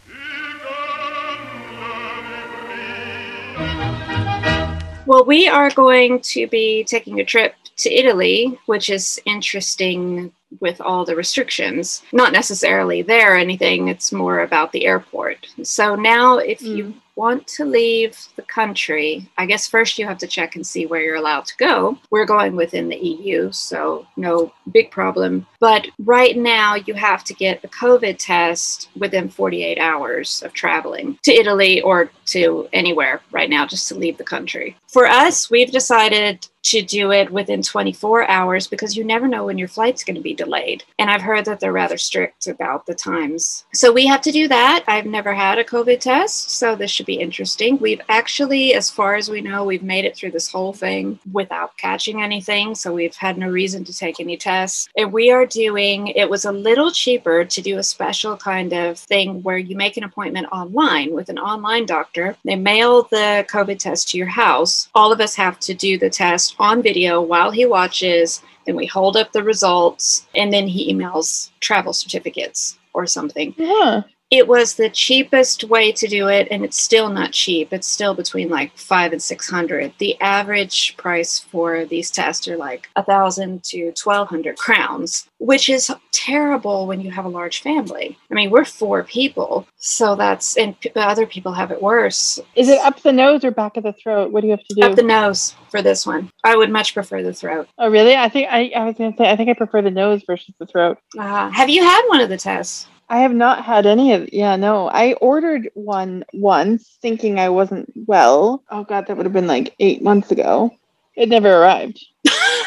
Well, 5.11 5.25
we 5.25 5.49
are 5.49 5.73
going 5.73 6.21
to 6.21 6.47
be 6.47 6.85
taking 6.85 7.19
a 7.19 7.25
trip 7.25 7.57
to 7.79 7.93
Italy, 7.93 8.57
which 8.67 8.88
is 8.88 9.21
interesting 9.25 10.31
with 10.59 10.80
all 10.80 11.04
the 11.04 11.16
restrictions. 11.16 12.02
Not 12.12 12.33
necessarily 12.33 13.02
there 13.02 13.35
or 13.35 13.37
anything, 13.37 13.88
it's 13.88 14.12
more 14.12 14.40
about 14.40 14.73
the 14.73 14.87
airport. 14.87 15.47
So 15.62 15.95
now, 15.95 16.38
if 16.38 16.61
mm. 16.61 16.76
you 16.76 16.95
want 17.21 17.47
to 17.47 17.66
leave 17.66 18.16
the 18.37 18.42
country, 18.42 19.28
I 19.37 19.45
guess 19.45 19.69
first 19.69 19.99
you 19.99 20.07
have 20.07 20.16
to 20.19 20.26
check 20.26 20.57
and 20.57 20.66
see 20.66 20.87
where 20.87 21.02
you're 21.02 21.16
allowed 21.16 21.45
to 21.47 21.57
go. 21.59 21.99
We're 22.11 22.25
going 22.25 22.57
within 22.57 22.88
the 22.88 22.97
EU, 22.97 23.52
so 23.52 24.07
no 24.16 24.52
big 24.73 24.90
problem. 24.90 25.47
But 25.61 25.87
right 25.99 26.35
now, 26.35 26.76
you 26.76 26.95
have 26.95 27.23
to 27.25 27.35
get 27.35 27.62
a 27.62 27.69
COVID 27.69 28.16
test 28.19 28.88
within 28.97 29.28
48 29.28 29.78
hours 29.78 30.42
of 30.42 30.54
traveling 30.54 31.19
to 31.25 31.33
Italy 31.33 31.83
or 31.83 32.11
to 32.26 32.69
anywhere 32.73 33.21
right 33.33 33.50
now 33.50 33.66
just 33.66 33.87
to 33.88 33.95
leave 33.97 34.16
the 34.16 34.25
country. 34.25 34.76
For 34.88 35.07
us, 35.07 35.50
we've 35.50 35.71
decided 35.71 36.49
to 36.62 36.83
do 36.83 37.12
it 37.12 37.31
within 37.31 37.62
24 37.62 38.29
hours 38.29 38.67
because 38.67 38.97
you 38.97 39.05
never 39.05 39.26
know 39.26 39.47
when 39.47 39.59
your 39.59 39.69
flight's 39.69 40.05
going 40.05 40.17
to 40.17 40.21
be 40.21 40.35
delayed. 40.35 40.85
And 40.99 41.11
I've 41.11 41.23
heard 41.23 41.45
that 41.47 41.61
they're 41.61 41.73
rather 41.73 41.97
strict 41.97 42.47
about 42.47 42.87
the 42.87 42.95
times. 42.95 43.64
So 43.73 43.93
we 43.93 44.07
have 44.07 44.21
to 44.23 44.33
do 44.33 44.49
that. 44.49 44.85
I've 44.87 45.07
never 45.07 45.33
had 45.33 45.59
a 45.59 45.64
COVID 45.64 46.00
test, 46.00 46.50
so 46.50 46.76
this 46.76 46.90
should 46.90 47.07
be 47.07 47.21
interesting. 47.21 47.79
We've 47.79 48.00
actually, 48.09 48.75
as 48.75 48.90
far 48.90 49.14
as 49.14 49.31
we 49.31 49.40
know, 49.40 49.64
we've 49.64 49.83
made 49.83 50.05
it 50.05 50.17
through 50.17 50.33
this 50.33 50.50
whole 50.50 50.73
thing 50.73 51.19
without 51.33 51.76
catching 51.76 52.23
anything. 52.23 52.75
So 52.75 52.93
we've 52.93 53.17
had 53.17 53.38
no 53.38 53.49
reason 53.49 53.85
to 53.85 53.97
take 53.97 54.21
any 54.21 54.37
tests. 54.37 54.88
And 54.97 55.12
we 55.12 55.31
are 55.31 55.47
doing, 55.47 56.09
it 56.09 56.29
was 56.29 56.45
a 56.45 56.52
little 56.52 56.90
cheaper 56.90 57.45
to 57.45 57.62
do 57.62 57.79
a 57.79 57.83
special 57.83 58.37
kind 58.37 58.73
of 58.73 58.99
thing 58.99 59.43
where 59.43 59.59
you 59.59 59.76
make 59.76 59.97
an 59.97 60.05
appointment 60.05 60.49
online 60.52 61.14
with 61.14 61.29
an 61.29 61.38
online 61.38 61.87
doctor. 61.87 62.37
They 62.45 62.57
mail 62.57 63.05
the 63.05 63.47
COVID 63.50 63.79
test 63.79 64.09
to 64.11 64.19
your 64.19 64.26
house. 64.26 64.88
All 64.95 65.12
of 65.12 65.21
us 65.21 65.35
have 65.37 65.59
to 65.61 65.75
do 65.75 65.99
the 65.99 66.11
test 66.11 66.50
on 66.59 66.83
video 66.83 67.21
while 67.21 67.50
he 67.50 67.66
watches. 67.66 68.42
Then 68.66 68.76
we 68.76 68.87
hold 68.87 69.16
up 69.16 69.33
the 69.33 69.42
results 69.42 70.26
and 70.35 70.52
then 70.52 70.69
he 70.69 70.92
emails 70.92 71.50
travel 71.61 71.92
certificates 71.92 72.78
or 72.92 73.07
something. 73.07 73.54
Yeah. 73.57 74.02
It 74.31 74.47
was 74.47 74.75
the 74.75 74.89
cheapest 74.91 75.65
way 75.65 75.91
to 75.91 76.07
do 76.07 76.29
it, 76.29 76.47
and 76.53 76.65
it's 76.65 76.81
still 76.81 77.11
not 77.11 77.33
cheap. 77.33 77.73
It's 77.73 77.89
still 77.89 78.15
between 78.15 78.49
like 78.49 78.77
five 78.79 79.13
and 79.13 79.21
six 79.21 79.51
hundred. 79.51 79.93
The 79.99 80.21
average 80.21 80.97
price 80.97 81.41
for 81.41 81.85
these 81.85 82.11
tests 82.13 82.47
are 82.47 82.57
like 82.57 82.89
a 82.95 83.03
thousand 83.03 83.65
to 83.65 83.91
twelve 83.93 84.29
hundred 84.29 84.57
crowns, 84.57 85.29
which 85.39 85.69
is 85.69 85.91
terrible 86.13 86.87
when 86.87 87.01
you 87.01 87.11
have 87.11 87.25
a 87.25 87.29
large 87.29 87.61
family. 87.61 88.17
I 88.31 88.35
mean, 88.35 88.51
we're 88.51 88.65
four 88.65 89.03
people, 89.03 89.67
so 89.79 90.15
that's 90.15 90.57
and 90.57 90.79
p- 90.79 90.93
other 90.95 91.27
people 91.27 91.53
have 91.53 91.73
it 91.73 91.83
worse. 91.83 92.39
Is 92.55 92.69
it 92.69 92.79
up 92.81 93.01
the 93.01 93.13
nose 93.13 93.45
or 93.45 93.51
back 93.51 93.77
of 93.77 93.83
the 93.83 93.93
throat? 93.93 94.31
What 94.31 94.43
do 94.43 94.47
you 94.47 94.53
have 94.53 94.65
to 94.65 94.75
do? 94.75 94.83
Up 94.83 94.95
the 94.95 95.03
nose 95.03 95.57
for 95.71 95.83
this 95.83 96.07
one. 96.07 96.31
I 96.45 96.55
would 96.57 96.71
much 96.71 96.95
prefer 96.95 97.23
the 97.25 97.35
throat. 97.35 97.69
oh, 97.79 97.91
really? 97.91 98.15
I 98.15 98.29
think 98.29 98.49
I, 98.49 98.71
I 98.77 98.85
was 98.85 98.95
gonna 98.97 99.17
say 99.17 99.29
I 99.29 99.35
think 99.35 99.49
I 99.51 99.55
prefer 99.55 99.83
the 99.83 99.91
nose 99.91 100.23
versus 100.25 100.55
the 100.61 100.67
throat. 100.67 100.99
Uh, 101.19 101.51
have 101.51 101.69
you 101.69 101.83
had 101.83 102.07
one 102.07 102.21
of 102.21 102.29
the 102.29 102.37
tests? 102.39 102.87
I 103.11 103.19
have 103.19 103.35
not 103.35 103.64
had 103.64 103.87
any 103.87 104.12
of. 104.12 104.33
Yeah, 104.33 104.55
no. 104.55 104.88
I 104.88 105.14
ordered 105.14 105.69
one 105.75 106.25
once, 106.33 106.97
thinking 107.02 107.40
I 107.40 107.49
wasn't 107.49 107.93
well. 108.07 108.62
Oh 108.71 108.85
God, 108.85 109.07
that 109.07 109.17
would 109.17 109.26
have 109.26 109.33
been 109.33 109.49
like 109.49 109.75
eight 109.81 110.00
months 110.00 110.31
ago. 110.31 110.71
It 111.17 111.29
never 111.29 111.52
arrived, 111.52 112.02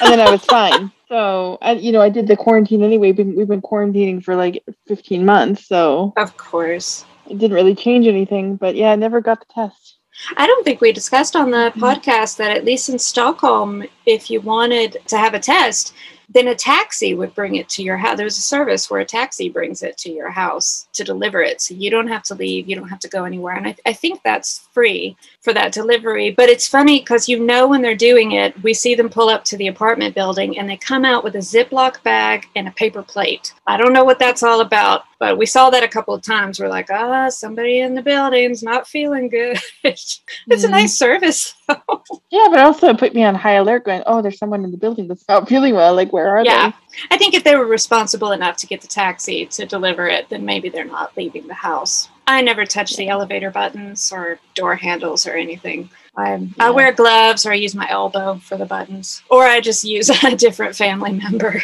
and 0.02 0.12
then 0.12 0.20
I 0.20 0.30
was 0.30 0.44
fine. 0.46 0.92
So, 1.10 1.60
I, 1.62 1.74
you 1.74 1.92
know, 1.92 2.02
I 2.02 2.10
did 2.10 2.26
the 2.26 2.36
quarantine 2.36 2.82
anyway. 2.82 3.12
Been, 3.12 3.36
we've 3.36 3.48
been 3.48 3.62
quarantining 3.62 4.24
for 4.24 4.36
like 4.36 4.64
fifteen 4.88 5.24
months, 5.26 5.68
so 5.68 6.12
Of 6.18 6.36
course. 6.38 7.06
it 7.30 7.38
didn't 7.38 7.54
really 7.54 7.76
change 7.76 8.08
anything. 8.08 8.56
But 8.56 8.76
yeah, 8.76 8.90
I 8.90 8.96
never 8.96 9.22
got 9.22 9.40
the 9.40 9.46
test. 9.54 9.98
I 10.38 10.48
don't 10.48 10.64
think 10.64 10.82
we 10.82 10.92
discussed 10.92 11.36
on 11.36 11.52
the 11.52 11.70
mm-hmm. 11.70 11.84
podcast 11.84 12.38
that 12.38 12.58
at 12.58 12.66
least 12.66 12.90
in 12.90 12.98
Stockholm, 12.98 13.84
if 14.08 14.32
you 14.32 14.42
wanted 14.42 14.98
to 15.06 15.20
have 15.20 15.36
a 15.36 15.40
test, 15.40 15.94
then 16.34 16.48
a 16.48 16.56
taxi 16.56 17.14
would 17.14 17.36
bring 17.36 17.56
it 17.56 17.70
to 17.70 17.84
your 17.84 17.98
house. 17.98 18.18
There's 18.18 18.38
a 18.38 18.42
service 18.42 18.90
where 18.90 19.02
a 19.02 19.06
taxi 19.06 19.50
brings 19.50 19.84
it 19.84 19.98
to 20.00 20.12
your 20.12 20.30
house 20.30 20.88
to 20.94 21.04
deliver 21.04 21.42
it. 21.42 21.62
So 21.62 21.76
you 21.76 21.90
don't 21.92 22.08
have 22.08 22.24
to 22.24 22.36
leave, 22.36 22.68
you 22.68 22.76
don't 22.76 22.90
have 22.90 23.00
to 23.00 23.10
go 23.10 23.24
anywhere. 23.24 23.56
And 23.56 23.68
I, 23.68 23.76
I 23.86 23.94
think 23.94 24.22
that's 24.24 24.68
free 24.72 25.16
for 25.44 25.54
that 25.54 25.74
delivery. 25.74 26.32
But 26.32 26.50
it's 26.50 26.68
funny 26.68 27.00
because 27.00 27.28
you 27.28 27.38
know 27.38 27.68
when 27.68 27.82
they're 27.82 27.96
doing 27.96 28.32
it, 28.32 28.62
we 28.64 28.74
see 28.74 28.96
them 28.96 29.10
pull 29.10 29.30
up 29.30 29.44
to 29.46 29.58
the 29.58 29.68
apartment 29.68 30.16
building 30.16 30.58
and 30.58 30.70
they 30.70 30.78
come 30.78 31.04
out 31.04 31.24
with 31.24 31.36
a 31.36 31.40
Ziploc 31.40 32.02
bag 32.04 32.48
and 32.56 32.68
a 32.68 32.72
paper 32.72 33.04
plate. 33.04 33.54
I 33.68 33.76
don't 33.78 33.92
know 33.94 34.06
what 34.06 34.20
that's 34.20 34.42
all 34.42 34.62
about, 34.62 35.04
but 35.20 35.38
we 35.38 35.46
saw 35.46 35.70
that 35.70 35.84
a 35.84 35.88
couple 35.88 36.14
of 36.14 36.22
times. 36.22 36.60
We're 36.60 36.70
like, 36.70 36.90
ah, 36.90 37.28
somebody 37.30 37.80
in 37.82 37.94
the 37.94 38.02
building's 38.02 38.64
not 38.64 38.88
feeling 38.88 39.28
good. 39.28 39.60
it's 39.84 40.22
a 40.50 40.56
Mhm. 40.56 40.72
nice 40.72 40.98
service. 40.98 41.54
Yeah, 42.30 42.48
but 42.50 42.60
also 42.60 42.88
it 42.90 42.98
put 42.98 43.14
me 43.14 43.24
on 43.24 43.36
high 43.36 43.54
alert, 43.54 43.86
going, 43.86 44.02
"Oh, 44.08 44.22
there's 44.22 44.40
someone 44.40 44.64
in 44.64 44.72
the 44.72 44.78
building 44.78 45.08
that's 45.08 45.28
not 45.30 45.48
feeling 45.48 45.76
well. 45.76 45.94
Like, 45.96 46.12
where 46.12 46.36
are 46.36 46.44
they? 46.44 46.50
Yeah. 46.50 46.72
I 47.12 47.18
think 47.18 47.36
if 47.36 47.44
they 47.44 47.56
were 47.56 47.66
responsible 47.68 48.32
enough 48.32 48.58
to 48.58 48.68
get 48.68 48.82
the 48.82 48.88
taxi 48.88 49.46
to 49.48 49.66
deliver 49.68 50.08
it, 50.08 50.30
then 50.30 50.44
maybe 50.44 50.70
they're 50.70 50.84
not 50.84 51.16
leaving 51.16 51.48
the 51.48 51.54
house. 51.54 52.10
I 52.26 52.42
never 52.42 52.66
touch 52.66 52.96
the 52.96 53.10
elevator 53.10 53.52
buttons 53.52 54.12
or 54.12 54.40
door 54.56 54.76
handles 54.76 55.28
or 55.28 55.34
anything. 55.34 55.90
I, 56.16 56.34
I 56.34 56.48
Yeah. 56.58 56.70
wear 56.70 56.92
gloves 56.94 57.46
or 57.46 57.52
I 57.52 57.56
use 57.56 57.76
my 57.76 57.90
elbow 57.90 58.36
for 58.36 58.56
the 58.58 58.66
buttons, 58.66 59.22
or 59.30 59.44
I 59.44 59.60
just 59.62 59.84
use 59.84 60.10
a 60.24 60.36
different 60.36 60.76
family 60.76 61.12
member. 61.14 61.62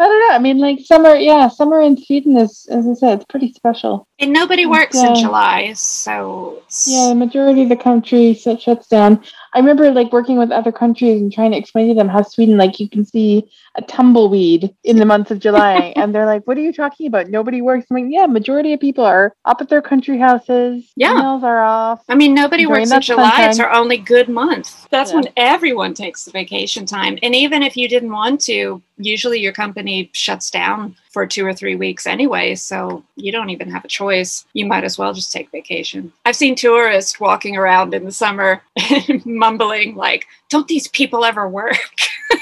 I 0.00 0.06
don't 0.06 0.28
know. 0.28 0.34
I 0.34 0.38
mean, 0.38 0.58
like 0.58 0.78
summer. 0.80 1.16
Yeah, 1.16 1.48
summer 1.48 1.80
in 1.82 1.96
Sweden 1.96 2.36
is, 2.36 2.68
as 2.70 2.86
I 2.86 2.94
said, 2.94 3.14
it's 3.16 3.24
pretty 3.28 3.52
special. 3.52 4.06
And 4.20 4.32
nobody 4.32 4.64
works 4.66 4.96
in 4.96 5.16
July, 5.16 5.72
so 5.72 6.52
it's- 6.58 6.86
Yeah, 6.88 7.08
the 7.08 7.14
majority 7.16 7.62
of 7.62 7.68
the 7.68 7.76
country 7.76 8.34
shuts 8.34 8.86
down. 8.86 9.24
I 9.54 9.58
remember 9.58 9.90
like 9.90 10.12
working 10.12 10.38
with 10.38 10.50
other 10.50 10.72
countries 10.72 11.20
and 11.20 11.32
trying 11.32 11.52
to 11.52 11.56
explain 11.56 11.88
to 11.88 11.94
them 11.94 12.08
how 12.08 12.22
Sweden, 12.22 12.56
like 12.56 12.78
you 12.80 12.88
can 12.88 13.04
see 13.04 13.50
a 13.76 13.82
tumbleweed 13.82 14.74
in 14.84 14.98
the 14.98 15.04
month 15.04 15.30
of 15.30 15.38
July, 15.38 15.92
and 15.96 16.14
they're 16.14 16.26
like, 16.26 16.46
"What 16.46 16.58
are 16.58 16.60
you 16.60 16.72
talking 16.72 17.06
about? 17.06 17.28
Nobody 17.28 17.62
works." 17.62 17.86
I'm 17.90 17.96
like, 18.02 18.12
"Yeah, 18.12 18.26
majority 18.26 18.72
of 18.72 18.80
people 18.80 19.04
are 19.04 19.34
up 19.44 19.60
at 19.60 19.68
their 19.68 19.82
country 19.82 20.18
houses. 20.18 20.90
Yeah. 20.96 21.14
emails 21.14 21.42
are 21.42 21.62
off." 21.62 22.02
I 22.08 22.14
mean, 22.14 22.34
nobody 22.34 22.66
works 22.66 22.90
in 22.90 23.00
July. 23.00 23.48
It's 23.48 23.60
our 23.60 23.70
only 23.72 23.98
good 23.98 24.28
month. 24.28 24.88
That's 24.90 25.10
Yeah. 25.10 25.16
when 25.16 25.28
everyone 25.36 25.94
takes 25.94 26.24
the 26.24 26.30
vacation 26.30 26.86
time. 26.86 27.18
And 27.22 27.34
even 27.34 27.62
if 27.62 27.76
you 27.76 27.88
didn't 27.88 28.12
want 28.12 28.40
to, 28.42 28.82
usually 28.98 29.40
your 29.40 29.52
company 29.52 30.10
shuts 30.12 30.50
down 30.50 30.96
for 31.10 31.26
two 31.26 31.44
or 31.46 31.52
three 31.52 31.74
weeks 31.74 32.06
anyway. 32.06 32.54
So 32.54 33.02
you 33.16 33.32
don't 33.32 33.50
even 33.50 33.70
have 33.70 33.84
a 33.84 33.88
choice. 33.88 34.44
You 34.52 34.66
might 34.66 34.84
as 34.84 34.98
well 34.98 35.12
just 35.12 35.32
take 35.32 35.50
vacation. 35.50 36.12
I've 36.24 36.36
seen 36.36 36.54
tourists 36.54 37.18
walking 37.18 37.56
around 37.56 37.94
in 37.94 38.04
the 38.04 38.12
summer 38.12 38.62
mumbling, 39.24 39.94
like, 39.94 40.26
don't 40.50 40.68
these 40.68 40.88
people 40.88 41.24
ever 41.24 41.48
work? 41.48 41.76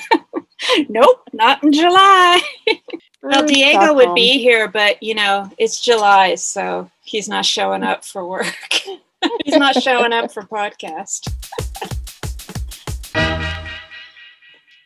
nope, 0.89 1.23
not 1.33 1.63
in 1.63 1.73
July. 1.73 2.41
Well, 3.23 3.45
Diego 3.45 3.93
would 3.93 4.15
be 4.15 4.39
here, 4.39 4.69
but 4.69 5.03
you 5.03 5.13
know, 5.13 5.51
it's 5.59 5.81
July, 5.81 6.37
so 6.37 6.89
he's 7.03 7.29
not 7.29 7.45
showing 7.45 7.83
up 7.83 8.05
for 8.05 8.25
work. 8.25 8.55
he's 9.45 9.57
not 9.57 9.75
showing 9.83 10.13
up 10.13 10.31
for 10.33 10.45
podcast. 10.45 11.27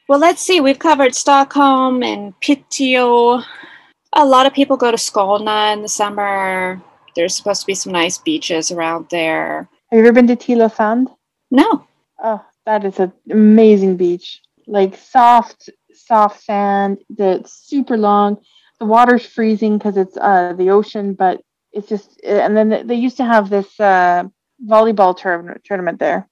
well, 0.09 0.19
let's 0.19 0.41
see. 0.41 0.61
We've 0.63 0.79
covered 0.79 1.15
Stockholm 1.15 2.03
and 2.03 2.33
Piteå. 2.41 3.45
A 4.15 4.25
lot 4.25 4.47
of 4.47 4.53
people 4.55 4.77
go 4.77 4.91
to 4.91 4.97
Skåne 4.97 5.73
in 5.73 5.83
the 5.83 5.89
summer. 5.89 6.81
There's 7.15 7.35
supposed 7.35 7.61
to 7.63 7.67
be 7.67 7.75
some 7.75 7.93
nice 7.93 8.19
beaches 8.19 8.71
around 8.71 9.07
there. 9.11 9.69
Have 9.91 9.99
you 9.99 10.05
ever 10.05 10.13
been 10.13 10.27
to 10.29 10.37
Tylösand? 10.37 11.07
No. 11.51 11.87
Oh, 12.23 12.45
that 12.67 12.85
is 12.85 12.99
an 12.99 13.13
amazing 13.31 13.97
beach. 13.97 14.41
Like 14.67 14.97
soft, 14.97 15.71
soft 15.95 16.43
sand. 16.43 16.99
That's 17.09 17.53
super 17.53 17.97
long. 17.97 18.39
The 18.79 18.87
water's 18.87 19.27
freezing 19.27 19.79
because 19.79 19.97
it's 19.97 20.17
uh, 20.17 20.55
the 20.57 20.71
ocean, 20.71 21.15
but 21.15 21.41
it's 21.73 21.89
just. 21.89 22.21
And 22.25 22.57
then 22.57 22.87
they- 22.87 22.95
used 22.95 23.17
to 23.19 23.25
have 23.25 23.51
this 23.51 23.79
uh, 23.81 24.25
volleyball 24.67 25.17
tournament 25.17 25.63
tournament 25.65 25.99
there, 25.99 26.29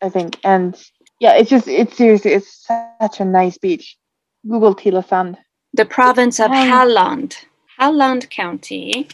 I 0.00 0.08
think. 0.08 0.38
And 0.44 0.80
yeah, 1.20 1.34
it's 1.34 1.50
just 1.50 1.68
it's 1.68 1.96
seriously 1.96 2.32
it's 2.32 2.66
such 2.66 3.20
a 3.20 3.24
nice 3.24 3.58
beach. 3.58 3.96
Google 4.48 4.74
Tila 4.74 5.06
Sand. 5.06 5.38
The 5.74 5.84
province 5.84 6.40
of 6.40 6.50
Halland, 6.50 7.46
Halland 7.78 8.28
County, 8.30 9.08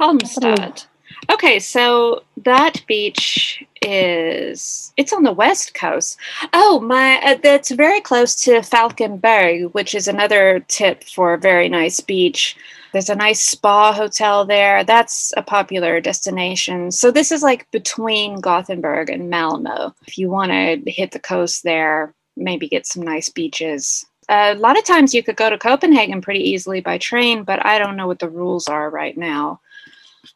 Halmstad. 0.00 0.86
Okay, 1.30 1.58
so 1.58 2.22
that 2.44 2.82
beach 2.86 3.64
is 3.82 4.92
it's 4.96 5.12
on 5.12 5.22
the 5.22 5.32
west 5.32 5.74
coast. 5.74 6.18
Oh, 6.52 6.80
my 6.80 7.20
uh, 7.22 7.36
that's 7.42 7.70
very 7.70 8.00
close 8.00 8.34
to 8.44 8.62
Falkenberg, 8.62 9.72
which 9.74 9.94
is 9.94 10.08
another 10.08 10.64
tip 10.68 11.04
for 11.04 11.34
a 11.34 11.38
very 11.38 11.68
nice 11.68 12.00
beach. 12.00 12.56
There's 12.92 13.10
a 13.10 13.14
nice 13.14 13.42
spa 13.42 13.92
hotel 13.92 14.46
there. 14.46 14.84
That's 14.84 15.32
a 15.36 15.42
popular 15.42 16.00
destination. 16.00 16.90
So 16.90 17.10
this 17.10 17.30
is 17.30 17.42
like 17.42 17.70
between 17.70 18.40
Gothenburg 18.40 19.10
and 19.10 19.28
Malmo. 19.28 19.94
If 20.06 20.16
you 20.16 20.30
want 20.30 20.52
to 20.52 20.90
hit 20.90 21.12
the 21.12 21.18
coast 21.18 21.64
there, 21.64 22.14
maybe 22.36 22.68
get 22.68 22.86
some 22.86 23.02
nice 23.02 23.28
beaches 23.28 24.06
a 24.28 24.54
lot 24.54 24.78
of 24.78 24.84
times 24.84 25.14
you 25.14 25.22
could 25.22 25.36
go 25.36 25.50
to 25.50 25.58
Copenhagen 25.58 26.20
pretty 26.20 26.40
easily 26.40 26.80
by 26.80 26.98
train, 26.98 27.44
but 27.44 27.64
I 27.64 27.78
don't 27.78 27.96
know 27.96 28.06
what 28.06 28.18
the 28.18 28.28
rules 28.28 28.68
are 28.68 28.90
right 28.90 29.16
now. 29.16 29.60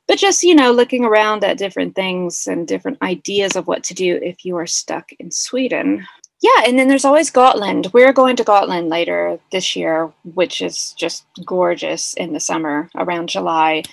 But 0.09 0.19
just, 0.19 0.43
you 0.43 0.55
know, 0.55 0.73
looking 0.73 1.05
around 1.05 1.45
at 1.45 1.59
different 1.59 1.95
things 1.95 2.47
and 2.47 2.67
different 2.67 2.99
ideas 3.03 3.57
of 3.57 3.67
what 3.67 3.85
to 3.85 3.95
do 3.95 4.19
if 4.23 4.45
you 4.45 4.57
are 4.57 4.67
stuck 4.67 5.13
in 5.19 5.31
Sweden. 5.31 6.07
Yeah, 6.41 6.65
and 6.67 6.79
then 6.79 6.89
there's 6.89 7.05
always 7.05 7.31
Gotland. 7.31 7.89
We're 7.93 8.13
going 8.13 8.35
to 8.37 8.45
Gotland 8.45 8.89
later 8.89 9.39
this 9.53 9.77
year, 9.77 10.13
which 10.25 10.61
is 10.61 10.93
just 10.93 11.25
gorgeous 11.45 12.15
in 12.15 12.33
the 12.33 12.41
summer 12.41 12.91
around 12.97 13.29
July. 13.29 13.85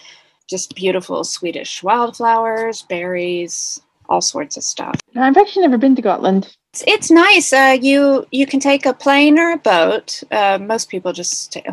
Just 0.50 0.76
beautiful 0.76 1.24
Swedish 1.24 1.84
wildflowers, 1.84 2.82
berries, 2.84 3.80
all 4.08 4.22
sorts 4.22 4.58
of 4.58 4.64
stuff. 4.64 4.96
I've 5.16 5.38
actually 5.38 5.62
never 5.62 5.78
been 5.78 5.96
to 5.96 6.02
Gotland. 6.02 6.58
It's, 6.72 6.84
it's 6.86 7.12
nice. 7.12 7.52
Uh, 7.52 7.78
you 7.82 8.26
you 8.32 8.46
can 8.46 8.60
take 8.60 8.86
a 8.86 8.94
plane 8.94 9.40
or 9.40 9.52
a 9.52 9.58
boat. 9.58 10.24
Uh, 10.32 10.60
most 10.62 10.90
people 10.90 11.14
just 11.14 11.52
take 11.52 11.68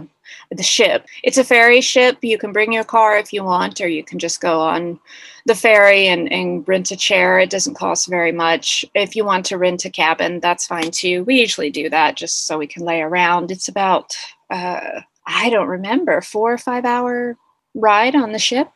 the 0.50 0.62
ship. 0.62 1.07
It's 1.23 1.38
a 1.38 1.45
ferry 1.45 1.81
ship. 1.81 2.19
You 2.23 2.38
can 2.38 2.53
bring 2.53 2.73
your 2.73 2.85
car 2.85 3.19
if 3.19 3.33
you 3.33 3.45
want, 3.45 3.81
or 3.81 3.88
you 3.88 4.03
can 4.03 4.19
just 4.19 4.41
go 4.41 4.61
on 4.61 4.99
the 5.45 5.55
ferry 5.55 6.09
and, 6.09 6.33
and 6.33 6.67
rent 6.67 6.91
a 6.91 6.97
chair. 6.97 7.38
It 7.38 7.50
doesn't 7.50 7.75
cost 7.75 8.09
very 8.09 8.33
much. 8.33 8.85
If 8.95 9.15
you 9.15 9.25
want 9.25 9.45
to 9.47 9.59
rent 9.59 9.85
a 9.85 9.91
cabin, 9.91 10.41
that's 10.41 10.67
fine 10.67 10.91
too. 10.91 11.25
We 11.25 11.41
usually 11.41 11.71
do 11.71 11.91
that 11.91 12.17
just 12.17 12.47
so 12.47 12.59
we 12.59 12.67
can 12.67 12.85
lay 12.85 13.03
around. 13.03 13.50
It's 13.50 13.69
about 13.69 14.17
uh, 14.50 15.00
I 15.26 15.50
don't 15.50 15.69
remember 15.69 16.21
four 16.23 16.53
or 16.53 16.59
five 16.59 16.85
hour 16.85 17.37
ride 17.75 18.17
on 18.17 18.33
the 18.33 18.38
ship, 18.38 18.71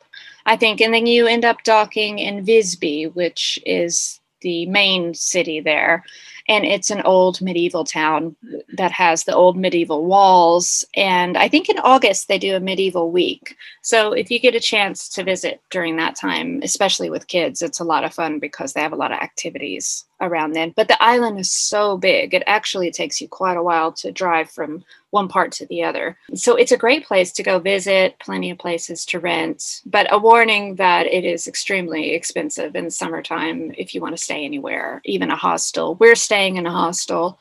I 0.45 0.57
think, 0.57 0.81
and 0.83 0.93
then 0.93 1.07
you 1.07 1.27
end 1.27 1.45
up 1.45 1.63
docking 1.65 2.19
in 2.19 2.45
Visby, 2.45 3.07
which 3.15 3.59
is 3.65 4.20
the 4.41 4.67
main 4.67 5.15
city 5.15 5.61
there. 5.61 6.05
And 6.49 6.65
it's 6.65 6.91
an 6.91 7.03
old 7.03 7.41
medieval 7.41 7.85
town 7.85 8.35
that 8.77 8.93
has 8.93 9.25
the 9.25 9.35
old 9.35 9.57
medieval 9.57 10.05
walls. 10.05 10.85
And 10.97 11.37
i 11.37 11.49
think 11.49 11.69
in 11.69 11.79
august 11.79 12.29
they 12.29 12.39
do 12.39 12.57
a 12.57 12.61
medieval 12.61 13.11
week. 13.11 13.57
So 13.83 14.13
if 14.13 14.31
you 14.31 14.39
get 14.39 14.55
a 14.55 14.61
chance 14.61 15.09
to 15.11 15.25
visit 15.25 15.61
during 15.71 15.97
that 15.97 16.17
time 16.17 16.61
especially 16.63 17.11
with 17.11 17.29
kids 17.29 17.63
it's 17.63 17.81
a 17.81 17.85
lot 17.85 18.05
of 18.05 18.15
fun 18.15 18.39
because 18.39 18.73
they 18.73 18.81
have 18.81 18.93
a 18.93 18.97
lot 18.97 19.13
of 19.13 19.19
activities 19.19 20.05
around 20.21 20.53
then 20.53 20.73
but 20.77 20.89
the 20.89 21.03
island 21.03 21.39
is 21.39 21.51
so 21.51 21.97
big 21.97 22.35
it 22.35 22.43
actually 22.47 22.91
takes 22.91 23.21
you 23.21 23.29
quite 23.29 23.57
a 23.57 23.63
while 23.63 23.93
to 23.93 24.13
drive 24.13 24.51
from 24.51 24.85
one 25.11 25.29
part 25.29 25.53
to 25.53 25.67
the 25.67 25.83
other. 25.83 26.17
So 26.35 26.57
it's 26.57 26.73
a 26.73 26.77
great 26.77 27.05
place 27.05 27.33
to 27.33 27.43
go 27.43 27.59
visit, 27.59 28.19
plenty 28.21 28.51
of 28.51 28.59
places 28.59 29.05
to 29.07 29.19
rent, 29.19 29.83
but 29.85 30.07
a 30.11 30.19
warning 30.19 30.77
that 30.77 31.07
it 31.07 31.25
is 31.25 31.47
extremely 31.47 32.13
expensive 32.13 32.75
in 32.77 32.85
the 32.87 32.91
summertime 32.91 33.73
if 33.77 33.95
you 33.95 34.01
want 34.01 34.17
to 34.17 34.23
stay 34.23 34.45
anywhere, 34.45 35.03
even 35.05 35.31
a 35.31 35.37
hostel. 35.37 35.97
We're 35.97 36.15
staying 36.15 36.57
in 36.57 36.67
a 36.67 36.71
hostel 36.71 37.39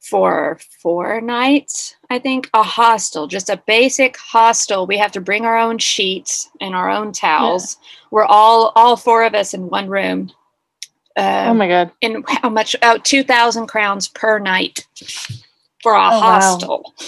for 0.00 0.58
four 0.80 1.20
nights, 1.20 1.94
I 2.08 2.18
think. 2.18 2.48
A 2.54 2.62
hostel, 2.62 3.26
just 3.26 3.50
a 3.50 3.62
basic 3.66 4.16
hostel. 4.16 4.86
We 4.86 4.96
have 4.96 5.12
to 5.12 5.20
bring 5.20 5.44
our 5.44 5.58
own 5.58 5.76
sheets 5.76 6.48
and 6.60 6.74
our 6.74 6.88
own 6.90 7.12
towels. 7.12 7.76
Yeah. 7.78 7.88
We're 8.10 8.24
all 8.24 8.72
all 8.76 8.96
four 8.96 9.24
of 9.24 9.34
us 9.34 9.52
in 9.52 9.68
one 9.68 9.90
room. 9.90 10.32
Um, 11.16 11.48
oh 11.48 11.54
my 11.54 11.68
god! 11.68 11.90
And 12.02 12.24
how 12.28 12.48
much? 12.48 12.76
Out 12.82 12.98
oh, 12.98 13.02
two 13.02 13.24
thousand 13.24 13.66
crowns 13.66 14.08
per 14.08 14.38
night 14.38 14.86
for 15.82 15.94
a 15.94 16.06
oh, 16.06 16.20
hostel. 16.20 16.94
Wow. 16.98 17.06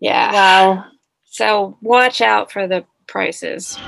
Yeah. 0.00 0.32
Wow. 0.32 0.84
So 1.26 1.78
watch 1.82 2.20
out 2.20 2.50
for 2.50 2.66
the 2.66 2.84
prices. 3.06 3.78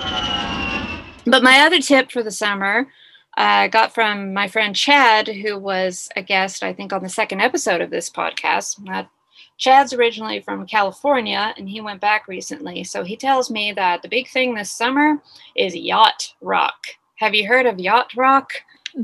But 1.25 1.43
my 1.43 1.61
other 1.61 1.81
tip 1.81 2.11
for 2.11 2.23
the 2.23 2.31
summer 2.31 2.89
I 3.35 3.65
uh, 3.65 3.69
got 3.69 3.95
from 3.95 4.35
my 4.35 4.47
friend 4.47 4.77
Chad, 4.77 5.27
who 5.27 5.59
was 5.59 6.11
a 6.17 6.23
guest, 6.23 6.63
I 6.63 6.75
think, 6.75 6.93
on 6.93 7.03
the 7.03 7.09
second 7.09 7.41
episode 7.41 7.81
of 7.81 7.89
this 7.89 8.11
podcast. 8.11 8.87
Uh, 8.89 9.05
Chad's 9.57 9.95
originally 9.95 10.41
from 10.41 10.67
California 10.67 11.55
and 11.57 11.69
he 11.69 11.81
went 11.81 12.01
back 12.01 12.29
recently. 12.29 12.85
So 12.85 13.05
he 13.05 13.17
tells 13.17 13.51
me 13.51 13.73
that 13.73 14.03
the 14.03 14.09
big 14.09 14.29
thing 14.29 14.55
this 14.55 14.71
summer 14.71 15.23
is 15.57 15.75
yacht 15.75 16.35
rock. 16.43 16.75
Have 17.17 17.35
you 17.35 17.47
heard 17.47 17.67
of 17.67 17.79
yacht 17.79 18.13
rock? 18.17 18.53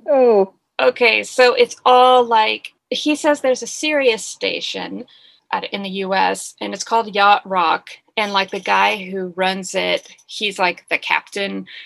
Oh. 0.08 0.54
Okay, 0.80 1.24
so 1.24 1.54
it's 1.54 1.76
all 1.84 2.24
like 2.24 2.72
he 2.90 3.16
says 3.16 3.40
there's 3.40 3.62
a 3.62 3.66
Sirius 3.66 4.24
station 4.24 5.04
at, 5.52 5.64
in 5.72 5.82
the 5.82 5.90
US 6.04 6.54
and 6.60 6.74
it's 6.74 6.84
called 6.84 7.14
Yacht 7.14 7.42
Rock. 7.44 7.90
And 8.16 8.32
like 8.32 8.50
the 8.50 8.58
guy 8.58 8.96
who 8.96 9.32
runs 9.36 9.76
it, 9.76 10.08
he's 10.26 10.58
like 10.58 10.84
the 10.88 10.98
captain. 10.98 11.66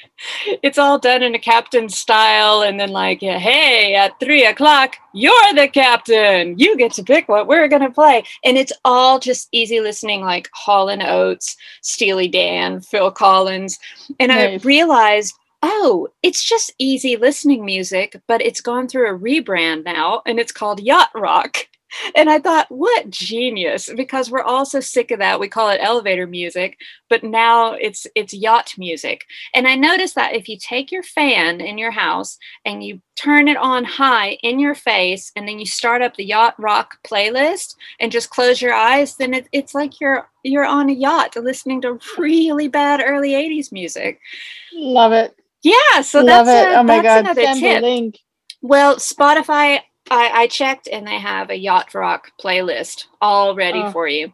It's 0.63 0.79
all 0.79 1.01
done 1.01 1.25
in 1.25 1.35
a 1.35 1.39
captain 1.39 1.89
style. 1.89 2.63
And 2.63 2.79
then, 2.79 2.91
like, 2.91 3.21
hey, 3.21 3.97
at 3.97 4.21
three 4.21 4.45
o'clock, 4.45 4.95
you're 5.13 5.55
the 5.55 5.67
captain. 5.67 6.57
You 6.59 6.77
get 6.77 6.93
to 6.93 7.03
pick 7.03 7.29
what 7.29 7.49
we're 7.49 7.67
going 7.67 7.83
to 7.83 7.91
play. 7.91 8.23
And 8.45 8.57
it's 8.57 8.73
all 8.85 9.19
just 9.19 9.49
easy 9.51 9.81
listening, 9.81 10.21
like 10.21 10.49
Hall 10.53 10.89
and 10.89 11.03
Oates, 11.03 11.57
Steely 11.81 12.29
Dan, 12.29 12.81
Phil 12.81 13.11
Collins. 13.11 13.81
And 14.21 14.29
nice. 14.29 14.65
I 14.65 14.65
realized 14.65 15.35
oh, 15.63 16.09
it's 16.23 16.43
just 16.43 16.75
easy 16.79 17.17
listening 17.17 17.65
music, 17.65 18.21
but 18.27 18.43
it's 18.43 18.61
gone 18.61 18.89
through 18.89 19.09
a 19.09 19.19
rebrand 19.19 19.85
now 19.85 20.23
and 20.27 20.39
it's 20.39 20.53
called 20.53 20.81
Yacht 20.81 21.11
Rock. 21.15 21.57
And 22.17 22.31
I 22.31 22.39
thought, 22.39 22.71
what 22.71 23.11
genius, 23.11 23.91
because 23.95 24.31
we're 24.31 24.41
all 24.41 24.65
so 24.65 24.81
sick 24.81 25.11
of 25.11 25.19
that. 25.19 25.39
We 25.39 25.49
call 25.49 25.69
it 25.69 25.79
elevator 25.83 26.27
music, 26.27 26.79
but 27.11 27.23
now 27.23 27.75
it's 27.75 28.07
it's 28.15 28.33
yacht 28.33 28.73
music. 28.79 29.27
And 29.55 29.69
I 29.69 29.75
noticed 29.75 30.15
that 30.15 30.35
if 30.35 30.49
you 30.49 30.57
take 30.59 30.91
your 30.91 31.03
fan 31.03 31.61
in 31.61 31.77
your 31.77 31.91
house 31.91 32.39
and 32.65 32.83
you 32.83 33.03
turn 33.15 33.47
it 33.47 33.59
on 33.59 33.85
high 33.85 34.39
in 34.43 34.59
your 34.59 34.75
face, 34.75 35.33
and 35.37 35.47
then 35.47 35.59
you 35.59 35.67
start 35.67 36.01
up 36.01 36.17
the 36.17 36.25
yacht 36.25 36.55
rock 36.59 36.97
playlist 37.07 37.77
and 38.01 38.11
just 38.11 38.31
close 38.31 38.63
your 38.63 38.73
eyes, 38.73 39.17
then 39.17 39.35
it, 39.35 39.47
it's 39.53 39.75
like 39.75 40.01
you're 40.01 40.27
you're 40.45 40.65
on 40.65 40.89
a 40.89 40.95
yacht 40.95 41.37
listening 41.37 41.83
to 41.83 42.01
really 42.17 42.69
bad 42.69 43.03
early 43.05 43.33
80s 43.33 43.71
music. 43.71 44.19
Love 44.73 45.13
it. 45.13 45.37
Yeah, 45.63 46.01
so 46.03 46.23
Love 46.23 46.47
that's, 46.47 46.69
it. 46.69 46.75
A, 46.75 46.79
oh 46.79 46.83
my 46.83 47.03
God. 47.03 47.21
another 47.21 47.43
Send 47.43 47.61
tip. 47.61 47.83
link. 47.83 48.19
Well, 48.61 48.97
Spotify, 48.97 49.81
I, 50.11 50.31
I, 50.33 50.47
checked 50.49 50.89
and 50.89 51.07
they 51.07 51.19
have 51.19 51.51
a 51.51 51.57
Yacht 51.57 51.95
Rock 51.95 52.33
playlist 52.41 53.07
all 53.21 53.55
ready 53.55 53.81
oh. 53.81 53.91
for 53.93 54.09
you. 54.09 54.33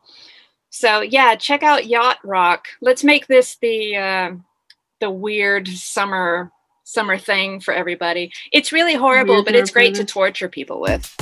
So 0.71 1.01
yeah, 1.01 1.35
check 1.35 1.63
out 1.63 1.87
Yacht 1.87 2.19
Rock. 2.25 2.67
Let's 2.81 3.05
make 3.05 3.27
this 3.27 3.57
the 3.61 3.97
uh, 3.97 4.31
the 5.01 5.11
weird 5.11 5.69
summer 5.69 6.53
summer 6.85 7.19
thing 7.19 7.61
for 7.61 7.73
everybody. 7.75 8.33
It's 8.53 8.73
really 8.73 8.95
horrible, 8.95 9.37
weird 9.37 9.47
but 9.47 9.55
it's 9.55 9.71
great 9.71 9.95
to 9.97 10.05
torture 10.05 10.49
people 10.49 10.81
with. 10.81 11.15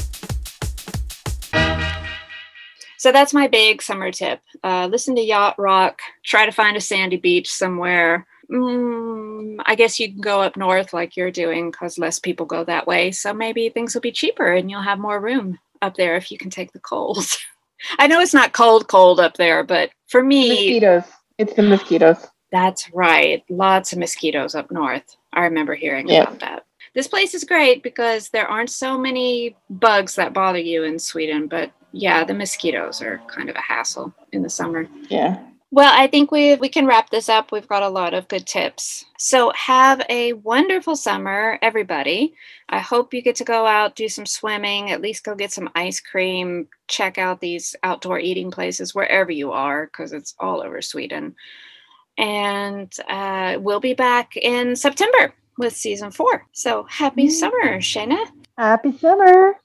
So 2.98 3.12
that's 3.12 3.34
my 3.34 3.46
big 3.46 3.82
summer 3.82 4.10
tip. 4.10 4.40
Uh, 4.64 4.88
listen 4.90 5.14
to 5.16 5.22
Yacht 5.22 5.56
Rock. 5.58 6.00
Try 6.24 6.46
to 6.46 6.52
find 6.52 6.76
a 6.76 6.80
sandy 6.80 7.16
beach 7.16 7.52
somewhere 7.52 8.26
mm, 8.50 9.56
I 9.64 9.74
guess 9.74 9.98
you 9.98 10.10
can 10.10 10.20
go 10.20 10.40
up 10.40 10.56
north 10.56 10.92
like 10.92 11.16
you're 11.16 11.30
doing 11.30 11.70
because 11.70 11.98
less 11.98 12.18
people 12.18 12.46
go 12.46 12.64
that 12.64 12.86
way. 12.86 13.12
So 13.12 13.32
maybe 13.32 13.68
things 13.68 13.94
will 13.94 14.00
be 14.00 14.12
cheaper 14.12 14.52
and 14.52 14.70
you'll 14.70 14.82
have 14.82 14.98
more 14.98 15.20
room 15.20 15.58
up 15.82 15.94
there 15.96 16.16
if 16.16 16.30
you 16.30 16.38
can 16.38 16.50
take 16.50 16.72
the 16.72 16.80
cold. 16.80 17.18
I 17.98 18.06
know 18.06 18.20
it's 18.20 18.34
not 18.34 18.52
cold, 18.52 18.88
cold 18.88 19.20
up 19.20 19.36
there, 19.36 19.62
but 19.62 19.90
for 20.08 20.22
me, 20.22 20.48
mosquitoes. 20.48 21.04
It's 21.38 21.54
the 21.54 21.62
mosquitoes. 21.62 22.26
That's 22.50 22.90
right. 22.92 23.44
Lots 23.50 23.92
of 23.92 23.98
mosquitoes 23.98 24.54
up 24.54 24.70
north. 24.70 25.16
I 25.32 25.40
remember 25.42 25.74
hearing 25.74 26.10
about 26.10 26.40
that. 26.40 26.64
This 26.94 27.08
place 27.08 27.34
is 27.34 27.44
great 27.44 27.82
because 27.82 28.30
there 28.30 28.48
aren't 28.48 28.70
so 28.70 28.96
many 28.96 29.54
bugs 29.68 30.14
that 30.14 30.32
bother 30.32 30.58
you 30.58 30.84
in 30.84 30.98
Sweden, 30.98 31.46
but 31.46 31.70
yeah, 31.92 32.24
the 32.24 32.32
mosquitoes 32.32 33.02
are 33.02 33.20
kind 33.26 33.50
of 33.50 33.56
a 33.56 33.60
hassle 33.60 34.14
in 34.32 34.42
the 34.42 34.48
summer. 34.48 34.88
Yeah. 35.10 35.42
Well, 35.76 35.92
I 35.94 36.06
think 36.06 36.32
we 36.32 36.54
we 36.54 36.70
can 36.70 36.86
wrap 36.86 37.10
this 37.10 37.28
up. 37.28 37.52
We've 37.52 37.68
got 37.68 37.82
a 37.82 37.90
lot 37.90 38.14
of 38.14 38.28
good 38.28 38.46
tips. 38.46 39.04
So 39.18 39.52
have 39.54 40.00
a 40.08 40.32
wonderful 40.32 40.96
summer, 40.96 41.58
everybody. 41.60 42.32
I 42.70 42.78
hope 42.78 43.12
you 43.12 43.20
get 43.20 43.36
to 43.36 43.44
go 43.44 43.66
out, 43.66 43.94
do 43.94 44.08
some 44.08 44.24
swimming, 44.24 44.90
at 44.90 45.02
least 45.02 45.22
go 45.22 45.34
get 45.34 45.52
some 45.52 45.68
ice 45.74 46.00
cream, 46.00 46.66
check 46.88 47.18
out 47.18 47.42
these 47.42 47.76
outdoor 47.82 48.18
eating 48.18 48.50
places 48.50 48.94
wherever 48.94 49.30
you 49.30 49.52
are, 49.52 49.84
because 49.84 50.14
it's 50.14 50.34
all 50.38 50.62
over 50.62 50.80
Sweden. 50.80 51.36
And 52.16 52.90
uh, 53.06 53.58
we'll 53.60 53.78
be 53.78 53.92
back 53.92 54.34
in 54.38 54.76
September 54.76 55.34
with 55.58 55.76
season 55.76 56.10
four. 56.10 56.46
So 56.52 56.84
happy 56.84 57.26
mm-hmm. 57.26 57.32
summer, 57.32 57.80
Shana. 57.80 58.24
Happy 58.56 58.96
summer. 58.96 59.56